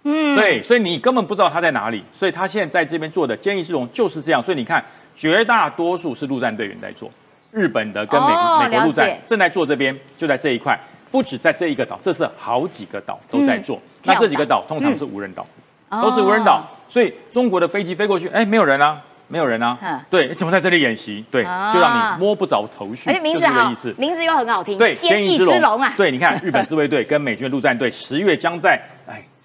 [0.03, 2.03] 嗯，对，所以你根本不知道他在哪里。
[2.13, 4.41] 所以他现在在这边做的坚毅之龙就是这样。
[4.41, 4.83] 所以你看，
[5.15, 7.09] 绝大多数是陆战队员在做。
[7.51, 10.79] 日本的跟美国美国陆战正在做这边，就在这一块，
[11.09, 13.81] 不止在这一个岛，这是好几个岛都在做。
[14.03, 15.45] 那这几个岛通常是无人岛，
[15.89, 21.25] 都是无人岛，所以中国的飞机飞过去，哎，没有人啊，没有人啊，对，怎么在这里演习？
[21.31, 23.09] 对，就让你摸不着头绪。
[23.09, 25.93] 而且名字好，名字又很好听，对，天翼之龙啊。
[25.97, 28.98] 对，你看日本自卫队跟美军陆战队十月将在哎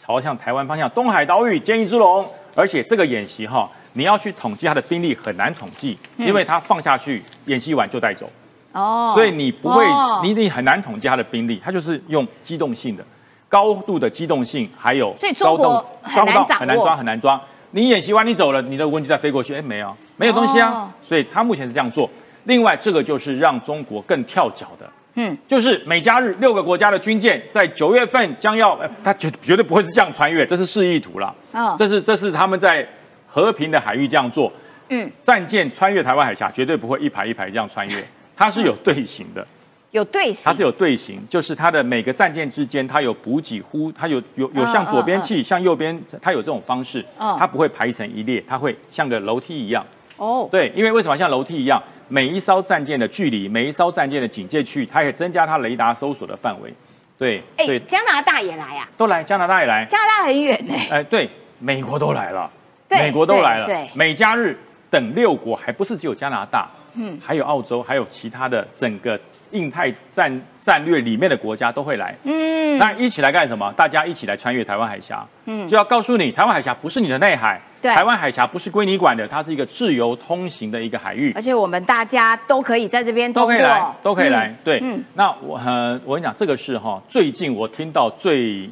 [0.07, 3.67] 朝向台湾方向东海岛屿歼翼之龙，而且这个演习哈。
[3.95, 8.29] 你要去统计它的兵力很难统计，因为它放下去演习完就带走，
[8.73, 9.87] 哦，所以你不会，
[10.23, 13.05] 你你很难统计它的兵力，它就是用机动性的
[13.49, 17.41] 高度的机动性，还有所以中国很难很难抓很难抓。
[17.71, 22.11] 你演习完你走了，你的无人机再飞过去，哎，没有没有东西啊，所以他目前是这样做。
[22.45, 32.87] 另外，这个就是让中国更跳脚的，嗯，就是美加日六个国家的军舰在九月份将要，呃他绝绝对不会是这样穿越，这是示意图了，啊，这是这是他们在。
[33.27, 34.53] 和平的海域这样做，
[34.91, 37.97] 嗯，战舰穿越台湾海峡绝对不会一排一排这样穿越，
[38.37, 39.45] 它是有队形的，
[39.91, 49.85] 有队形，它是有队形，就是它的每个战舰之间，它有补给呼，它有有有向左边气，向右边，它有这种方式，它不会排成一列，它会像个楼梯一样。
[50.17, 51.83] 哦，对，因为为什么像楼梯一样？
[52.09, 56.73] 每一艘战舰的距离，每一艘战舰的警戒区域，它也增加它雷达搜索的范围。
[57.19, 58.89] 对，哎，加拿大也来啊？
[58.97, 59.85] 都来，加拿大也来。
[59.87, 60.75] 加拿大很远呢。
[60.91, 61.29] 哎，对，
[61.59, 62.51] 美国都来了。
[62.91, 64.57] 美国都来了，美加日
[64.89, 69.19] 等六国，还不是只有加拿大，嗯，还有澳洲，还有其他的整个
[69.51, 73.73] 印太战战略里面的国家都会来，嗯，那一起来干什么？
[73.73, 88.71] 大家一起来穿越台湾海峡，嗯，就要告诉你，台湾海峡不是你的内海，对，台湾海峡不是归你管的，它是一个自由通行的一个海域，而且我们大家都可以在这边都可以来，都可以来，对，嗯，那我呃，我跟你讲，这个是哈，最近我听到最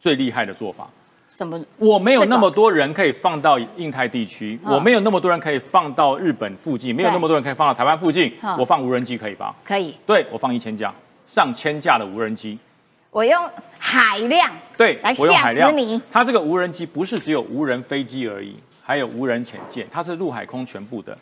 [0.00, 0.88] 最厉害的做法。
[1.30, 1.64] 什么？
[1.78, 8.34] 我没有那么多人可以放到印太地区，我没有那么多人可以放到日本附近，没有那么多人可以放到台湾附近。
[8.58, 9.54] 我放无人机可以吧？
[9.64, 9.94] 可以。
[10.04, 10.92] 对，我放一千架、
[11.28, 12.58] 上千架的无人机。
[13.12, 13.42] 我用
[13.78, 16.00] 海量对来吓死你。
[16.10, 21.14] 它这个无人机不是只有无人飞机而已，还有无人潜舰，它是陆海空全部的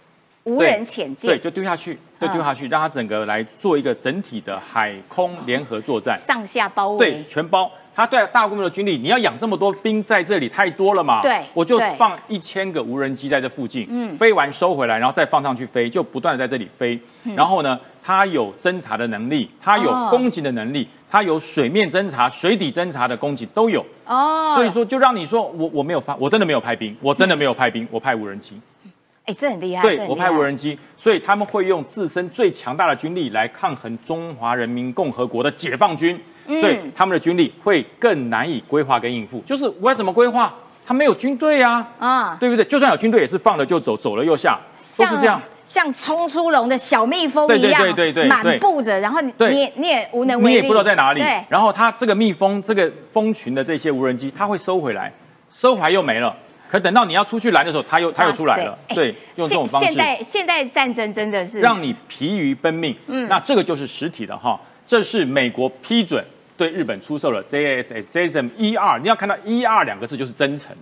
[0.44, 1.32] 无人潜舰。
[1.32, 7.68] 对，就丢下去，就丢下去，让它整个来做一个整体的海空联合作战，上下包围，对，全包。
[7.96, 11.20] 它对大规模的军力，你要养这么多兵在这里太多了嘛？
[11.20, 16.96] 对，我就放一千个无人机在这附近，嗯，飞完收回来，然后再放上去飞，就不断的在这里飞。
[17.34, 23.84] 然后呢，它有侦察的能力，它有攻击的能力，它有水面侦察、水底侦察的攻击都有。
[24.06, 28.60] 哦，所以说就让你说我我没有发，我真的没有派兵，我真的没有派兵，我派无人机。
[29.26, 29.82] 哎，这很厉害。
[29.82, 36.18] 对，我派无人机，所以他们会用自身最强大的军力来抗衡中华人民共和国的解放军。
[36.48, 40.50] 所以他们的军力会更难以规划跟应付，就是我要怎么规划？
[40.86, 42.64] 他没有军队啊，啊，对不对？
[42.64, 44.58] 就算有军队，也是放了就走，走了又下，
[44.96, 45.38] 都是这样，
[45.68, 51.22] 像冲出笼的小蜜蜂一样，对对对对，满布着，然后你你你也无能为力，你也不知道在哪里。
[51.46, 55.12] 然后它这个蜜蜂，这个蜂群的这些无人机，它会收回来，
[55.52, 56.34] 收回来又没了。
[56.70, 58.78] 可等到你要出去拦的时候，它又它又出来了。
[58.88, 59.88] 对，用这种方式。
[59.88, 62.96] 现代现代战争真的是让你疲于奔命。
[63.06, 66.24] 嗯，那这个就是实体的哈，这是美国批准。
[66.56, 70.74] 对日本出售了 JSS JSM 一二，你要看到一二两个字就是真诚，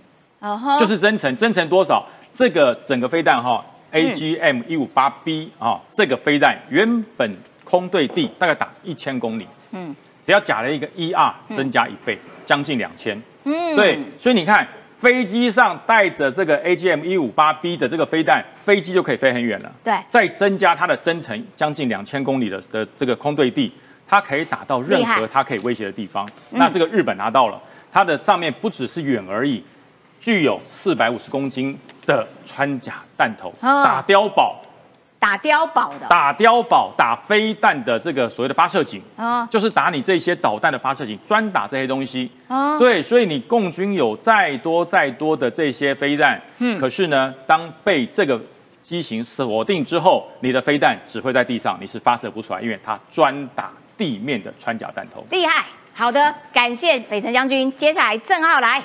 [0.79, 2.03] 就是真诚，真诚多少？
[2.33, 14.67] 这个整个飞弹哈，AGM 一五八 B 啊，这个飞弹原本空对地大概打一千公里，嗯，只要加了一个 ER，，增加一倍，将近两千，嗯，对，所以你看
[14.97, 23.71] 飞机上带着这个 AGM 一五八 B 的这个飞弹，飞机就可以飞很远了，对，再增加它的增程，将近两千公里的的这个空对地。
[24.09, 26.25] 它可以打到任何它可以威胁的地方。
[26.51, 27.61] 那这个日本拿到了，
[27.91, 29.61] 它的上面不只是远而已，
[30.17, 31.77] 具有四百五十公斤
[32.07, 34.59] 的穿甲弹头，打碉堡，
[35.19, 42.79] 打碉堡的，打碉堡打飞弹的这个所谓的发射井啊，就是打你这些导弹的发射井，专打这些东西啊。
[42.79, 48.41] 对，所以你共军有再多再多的这些飞弹，嗯，可是呢，当被这个
[48.81, 53.69] 机型锁定之后，你的飞弹只会在地上，你是发射不出来，因为它专打。
[53.97, 57.75] 地面的穿甲弹头厉害，好的，感谢北辰将军。
[57.75, 58.79] 接下来郑浩来，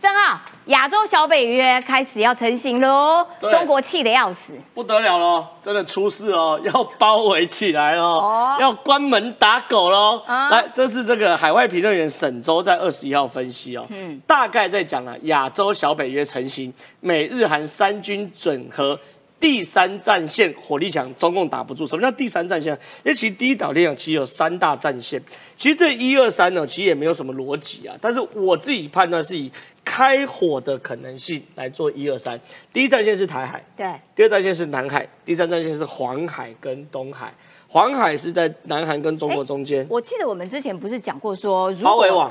[0.00, 10.22] 郑浩，亚洲小北约开始要成型喽，中国气得要死，不得了了，真的出事哦， 要包围起来哦，要关门打狗喽。
[10.26, 18.98] 来，这是这个海外评论员沈周在二十一号分析哦，嗯，大概在讲啊，亚洲小北约成型，美日韩三军整合。
[19.40, 21.86] 第三战线火力强，中共打不住。
[21.86, 22.74] 什么叫第三战线？
[23.02, 25.20] 因为其实第一岛链其实有三大战线，
[25.56, 27.96] 其实这一二三呢，其实也没有什么逻辑啊。
[28.02, 29.50] 但是我自己判断是以
[29.82, 32.38] 开火的可能性来做一二三。
[32.70, 33.90] 第一战线是台海，对。
[34.14, 37.32] 第二战线是南海，第三战线是黄海跟东海。
[37.66, 39.86] 黄海是在南韩跟中国中间。
[39.88, 42.30] 我记得我们之前不是讲过说，包围网，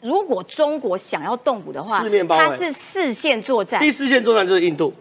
[0.00, 3.78] 如果中国想要动武的话，四面包围，它是四线作战。
[3.78, 4.92] 第四线作战就是印度。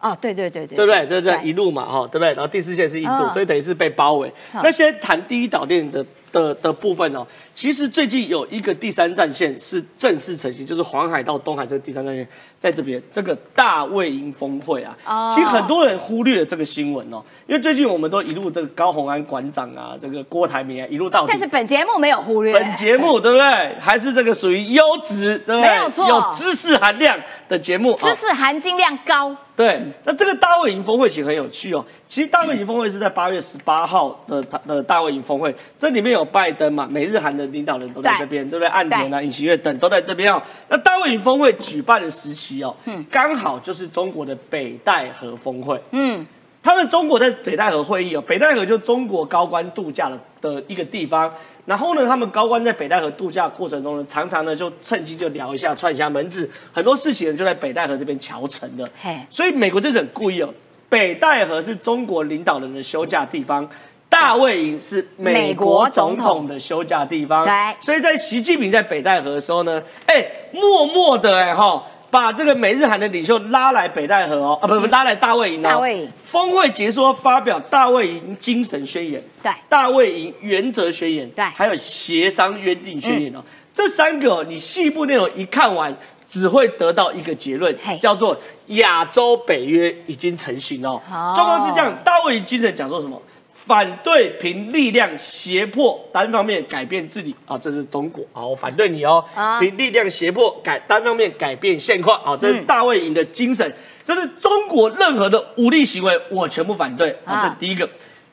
[0.00, 1.06] 哦，对对对对，对不对？
[1.06, 2.28] 就是这一路嘛，哈，对不对？
[2.32, 4.32] 然后第四线是印度，所以等于是被包围。
[4.54, 6.04] 那现在谈第一岛链的。
[6.32, 12.26] 的的部分哦，其实最近有一个第三战线是正式成型，就是黄海到东海这个第三战线
[12.58, 14.96] 在这边，这个大卫营峰会啊。
[15.06, 15.28] 哦。
[15.32, 21.26] 其实很多人忽略了这个新闻哦，因为最近我们都一路这个高鸿安馆长啊，这个郭台铭啊一路到。
[21.26, 22.52] 但是本节目没有忽略。
[22.52, 23.74] 本节目对不对？
[23.78, 25.70] 还是这个属于优质，对不对？
[25.70, 26.08] 没有错。
[26.08, 27.18] 有知识含量
[27.48, 27.96] 的节目。
[27.96, 29.34] 知识含金量高。
[29.54, 29.80] 对。
[30.04, 31.84] 那这个大卫营峰会其实很有趣哦。
[32.06, 38.68] 其实大卫营峰会是在八月十八号的的大卫营峰会，这里面有拜登嘛，美日韩的领导人都在这边，对不对？
[38.68, 40.40] 岸田啊、尹锡悦等都在这边哦。
[40.68, 46.24] 那大卫营峰会举办的时期哦，嗯，刚好就是中国的北戴河峰会，嗯，
[46.62, 51.32] 他们中国在北戴河会议哦，北戴河就中国高官度假的的一个地方，
[51.64, 58.88] 然后呢，他们高官在北戴河度假过程中呢，常常呢就趁机就聊一下串一下门子，很多事情就在北戴河这边桥成的，
[59.28, 60.54] 所以美国这很故意哦。
[60.88, 63.68] 北戴河是中国领导人的休假地方，
[64.08, 67.44] 大卫营是美国总统的休假地方。
[67.44, 75.68] 对，所以在习近平在北戴河的时候呢，哎，默默的哎哈，把这个美日韩的领袖拉来北戴河哦，啊不不，拉来大卫营哦。
[75.68, 76.12] 大卫营。
[76.22, 83.42] 峰会结束发表大卫营精神宣言，对，大卫营原则宣言，对，还有协商约定宣言哦，
[83.74, 85.94] 这三个你细部内容一看完。
[86.26, 88.36] 只会得到一个结论，叫做
[88.68, 91.00] 亚洲北约已经成型了。
[91.08, 93.20] 状况是这样，大卫精神讲说什么？
[93.52, 97.34] 反对凭力量胁迫单方面改变自己。
[97.46, 98.22] 啊，这是中国。
[98.32, 99.24] 啊，我反对你哦。
[99.58, 102.16] 凭力量胁迫改单方面改变现况。
[102.22, 103.68] 啊，这是大卫营的精神，
[104.04, 107.10] 就是中国任何的武力行为，我全部反对。
[107.24, 107.42] 啊。
[107.42, 107.88] 这第一个，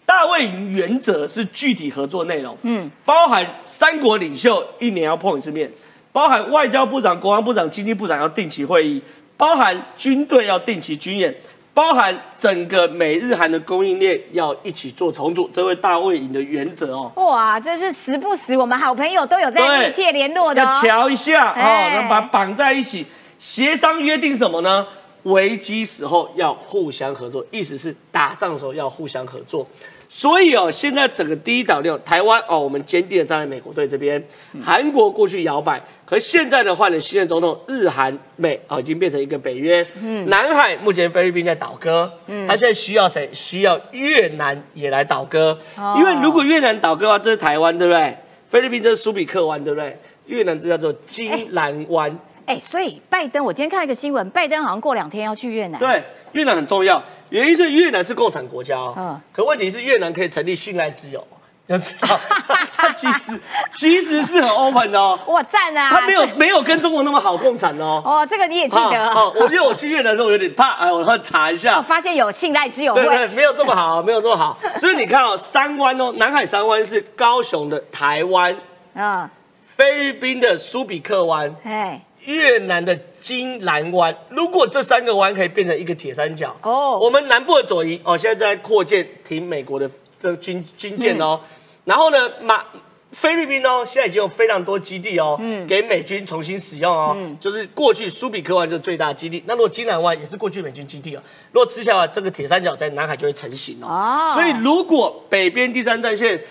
[0.05, 5.71] 大卫营原则是具体合作内容，嗯，包含三国领袖一年要碰一次面。
[6.13, 9.01] 包含外交部长、国防部长、经济部长要定期会议，
[9.35, 11.35] 包含军队要定期军演，
[11.73, 17.11] 包含整个美日韩的供应链要一起做重组，这位大卫营的原则哦。
[17.15, 23.05] 哇，这是时不时我们好朋友都有在密切联络的，要瞧一下哦，把绑在一起，
[23.39, 24.85] 协商约定什么呢？
[25.23, 29.65] 危机时候要互相合作，意思是打仗的时候要互相合作。
[30.15, 34.23] 所以哦，现在整个第一岛链，台湾哦，我们坚定的站在美国队这边。
[34.63, 39.83] 韩国过去摇摆，可现在的换了新任总统，日韩美啊已经变成一个北约。
[39.99, 43.27] 嗯，南海目前菲律宾在倒戈，嗯，他现在需要谁？
[43.33, 45.57] 需要越南也来倒戈。
[45.75, 48.15] 哦，因为如果越南倒戈的话，这是台湾，对不对？
[48.45, 49.97] 菲律宾这是苏比克湾，对不对？
[50.27, 52.15] 越南这叫做金兰湾。
[52.45, 55.79] 哎，所以拜登，我今天看一个新闻，拜登好像过两天要去越南。
[55.79, 56.03] 对，
[56.33, 57.01] 越南很重要。
[57.33, 61.27] 原因是越南是共产国家哦，可问题是越南可以成立信赖之友，
[61.65, 62.19] 要知道，
[62.77, 65.19] 他其实其实是很 open 的哦。
[65.25, 65.89] 我，赞啊！
[65.89, 68.03] 他没有没有跟中国那么好共产哦。
[68.05, 69.33] 哦，这个你也记得哦。
[69.35, 71.81] 我因为我去越南的时候有点怕，哎，我要查一下。
[71.81, 74.55] 发现有信赖之友，对对，没有这么好，没有这么好。
[74.77, 78.55] 所以你看哦，三湾哦，南海三湾是高雄的台湾，
[78.93, 79.27] 啊，
[79.75, 81.99] 菲律宾的苏比克湾，哎。
[82.25, 89.89] 越南的金兰湾，如果这三个湾可以变成一个铁三角哦，我们南部的左营哦，现在在扩建停美国的
[90.21, 91.39] 的军军舰哦，
[91.85, 92.63] 然后呢，马
[93.11, 101.21] 菲律宾哦，现在已经有非常多基地哦，嗯，给美军重新使用哦，就是过去苏比克湾就是最大基地，那如果金兰湾也是过去美军基地哦，
[101.51, 106.41] 如果吃下来这个铁三角在南海就会成型哦，所以如果北边第三战线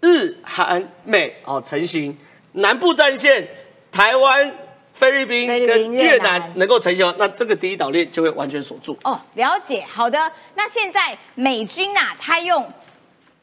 [0.00, 2.16] 日韩美哦成型，
[2.52, 3.48] 南部战线
[3.90, 4.54] 台湾。
[4.94, 8.96] 菲律宾跟越南能够成型，那这个第一岛链就会完全锁住。
[9.02, 9.84] 哦，了解。
[9.86, 12.64] 好的，那现在美军啊，他用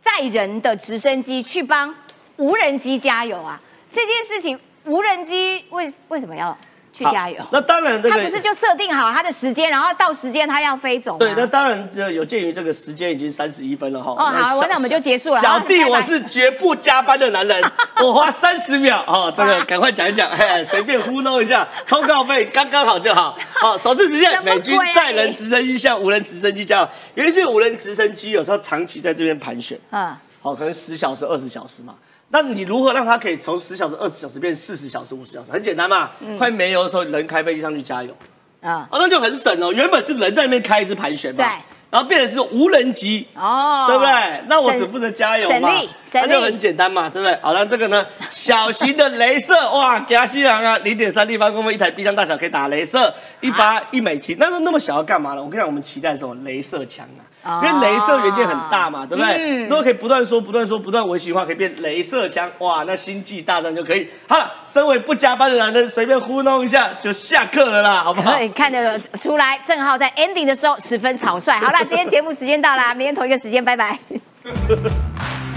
[0.01, 1.93] 载人的直升机去帮
[2.37, 6.57] 无人机加油啊，这件事情无人机为为什么要？
[6.93, 7.37] 去加油。
[7.51, 11.17] 那当然，他不是就设定好他的时间，然后到时间他要飞走。
[11.17, 14.11] 对，那当然，这有鉴于这个时间已经三十一分了哈。
[14.11, 15.39] 哦，好，那我们就结束了。
[15.39, 17.63] 小弟，我是绝不加班的男人，
[18.03, 23.37] 我花三十秒哦，这个赶快讲一讲，哎，随便糊弄一下，通告费刚刚好就好。
[23.61, 31.95] 好，首次实现美军载人直升机向无人直升机加油，尤其是无人直升机有时候长期在这边盘旋，嗯，好，可能十小时、二十小时嘛。
[32.31, 35.51] 那你如何让它可以从十小时、二十小时变四十小时、五十小时？
[35.51, 38.15] 很简单嘛，快没油的时候，人开飞机上去加油，
[38.61, 39.71] 啊，那就很省哦。
[39.73, 44.43] 原本是人在那边开一支盘旋嘛，对，然后变成是无人机，哦，对不对？
[44.47, 45.69] 那我只负责加油嘛，
[46.13, 47.37] 那就很简单嘛，对不对？
[47.41, 54.37] 好，那这个呢， 小型的镭射，哇，加西洋啊，零点三立方公分，一台冰箱大小可以打镭射，一发一美金。
[54.39, 55.43] 那那么小要干嘛呢？
[55.43, 56.33] 我跟你讲，我们期待什么？
[56.49, 57.27] 镭射枪啊。
[57.43, 59.63] 因为镭射元件很大嘛，对不对？
[59.63, 64.07] 如果可以不断说、不断说、不断维系的话，可以变镭射枪，哇，那星际大战就可以。
[64.27, 68.37] 好了，身为不加班的男人，随便糊弄一下就下课了啦，好不好？
[68.55, 71.59] 看得出来，正好在 ending 的时候十分草率。
[71.59, 73.97] 好了，今天节目时间到啦，明天同一个时间，拜拜。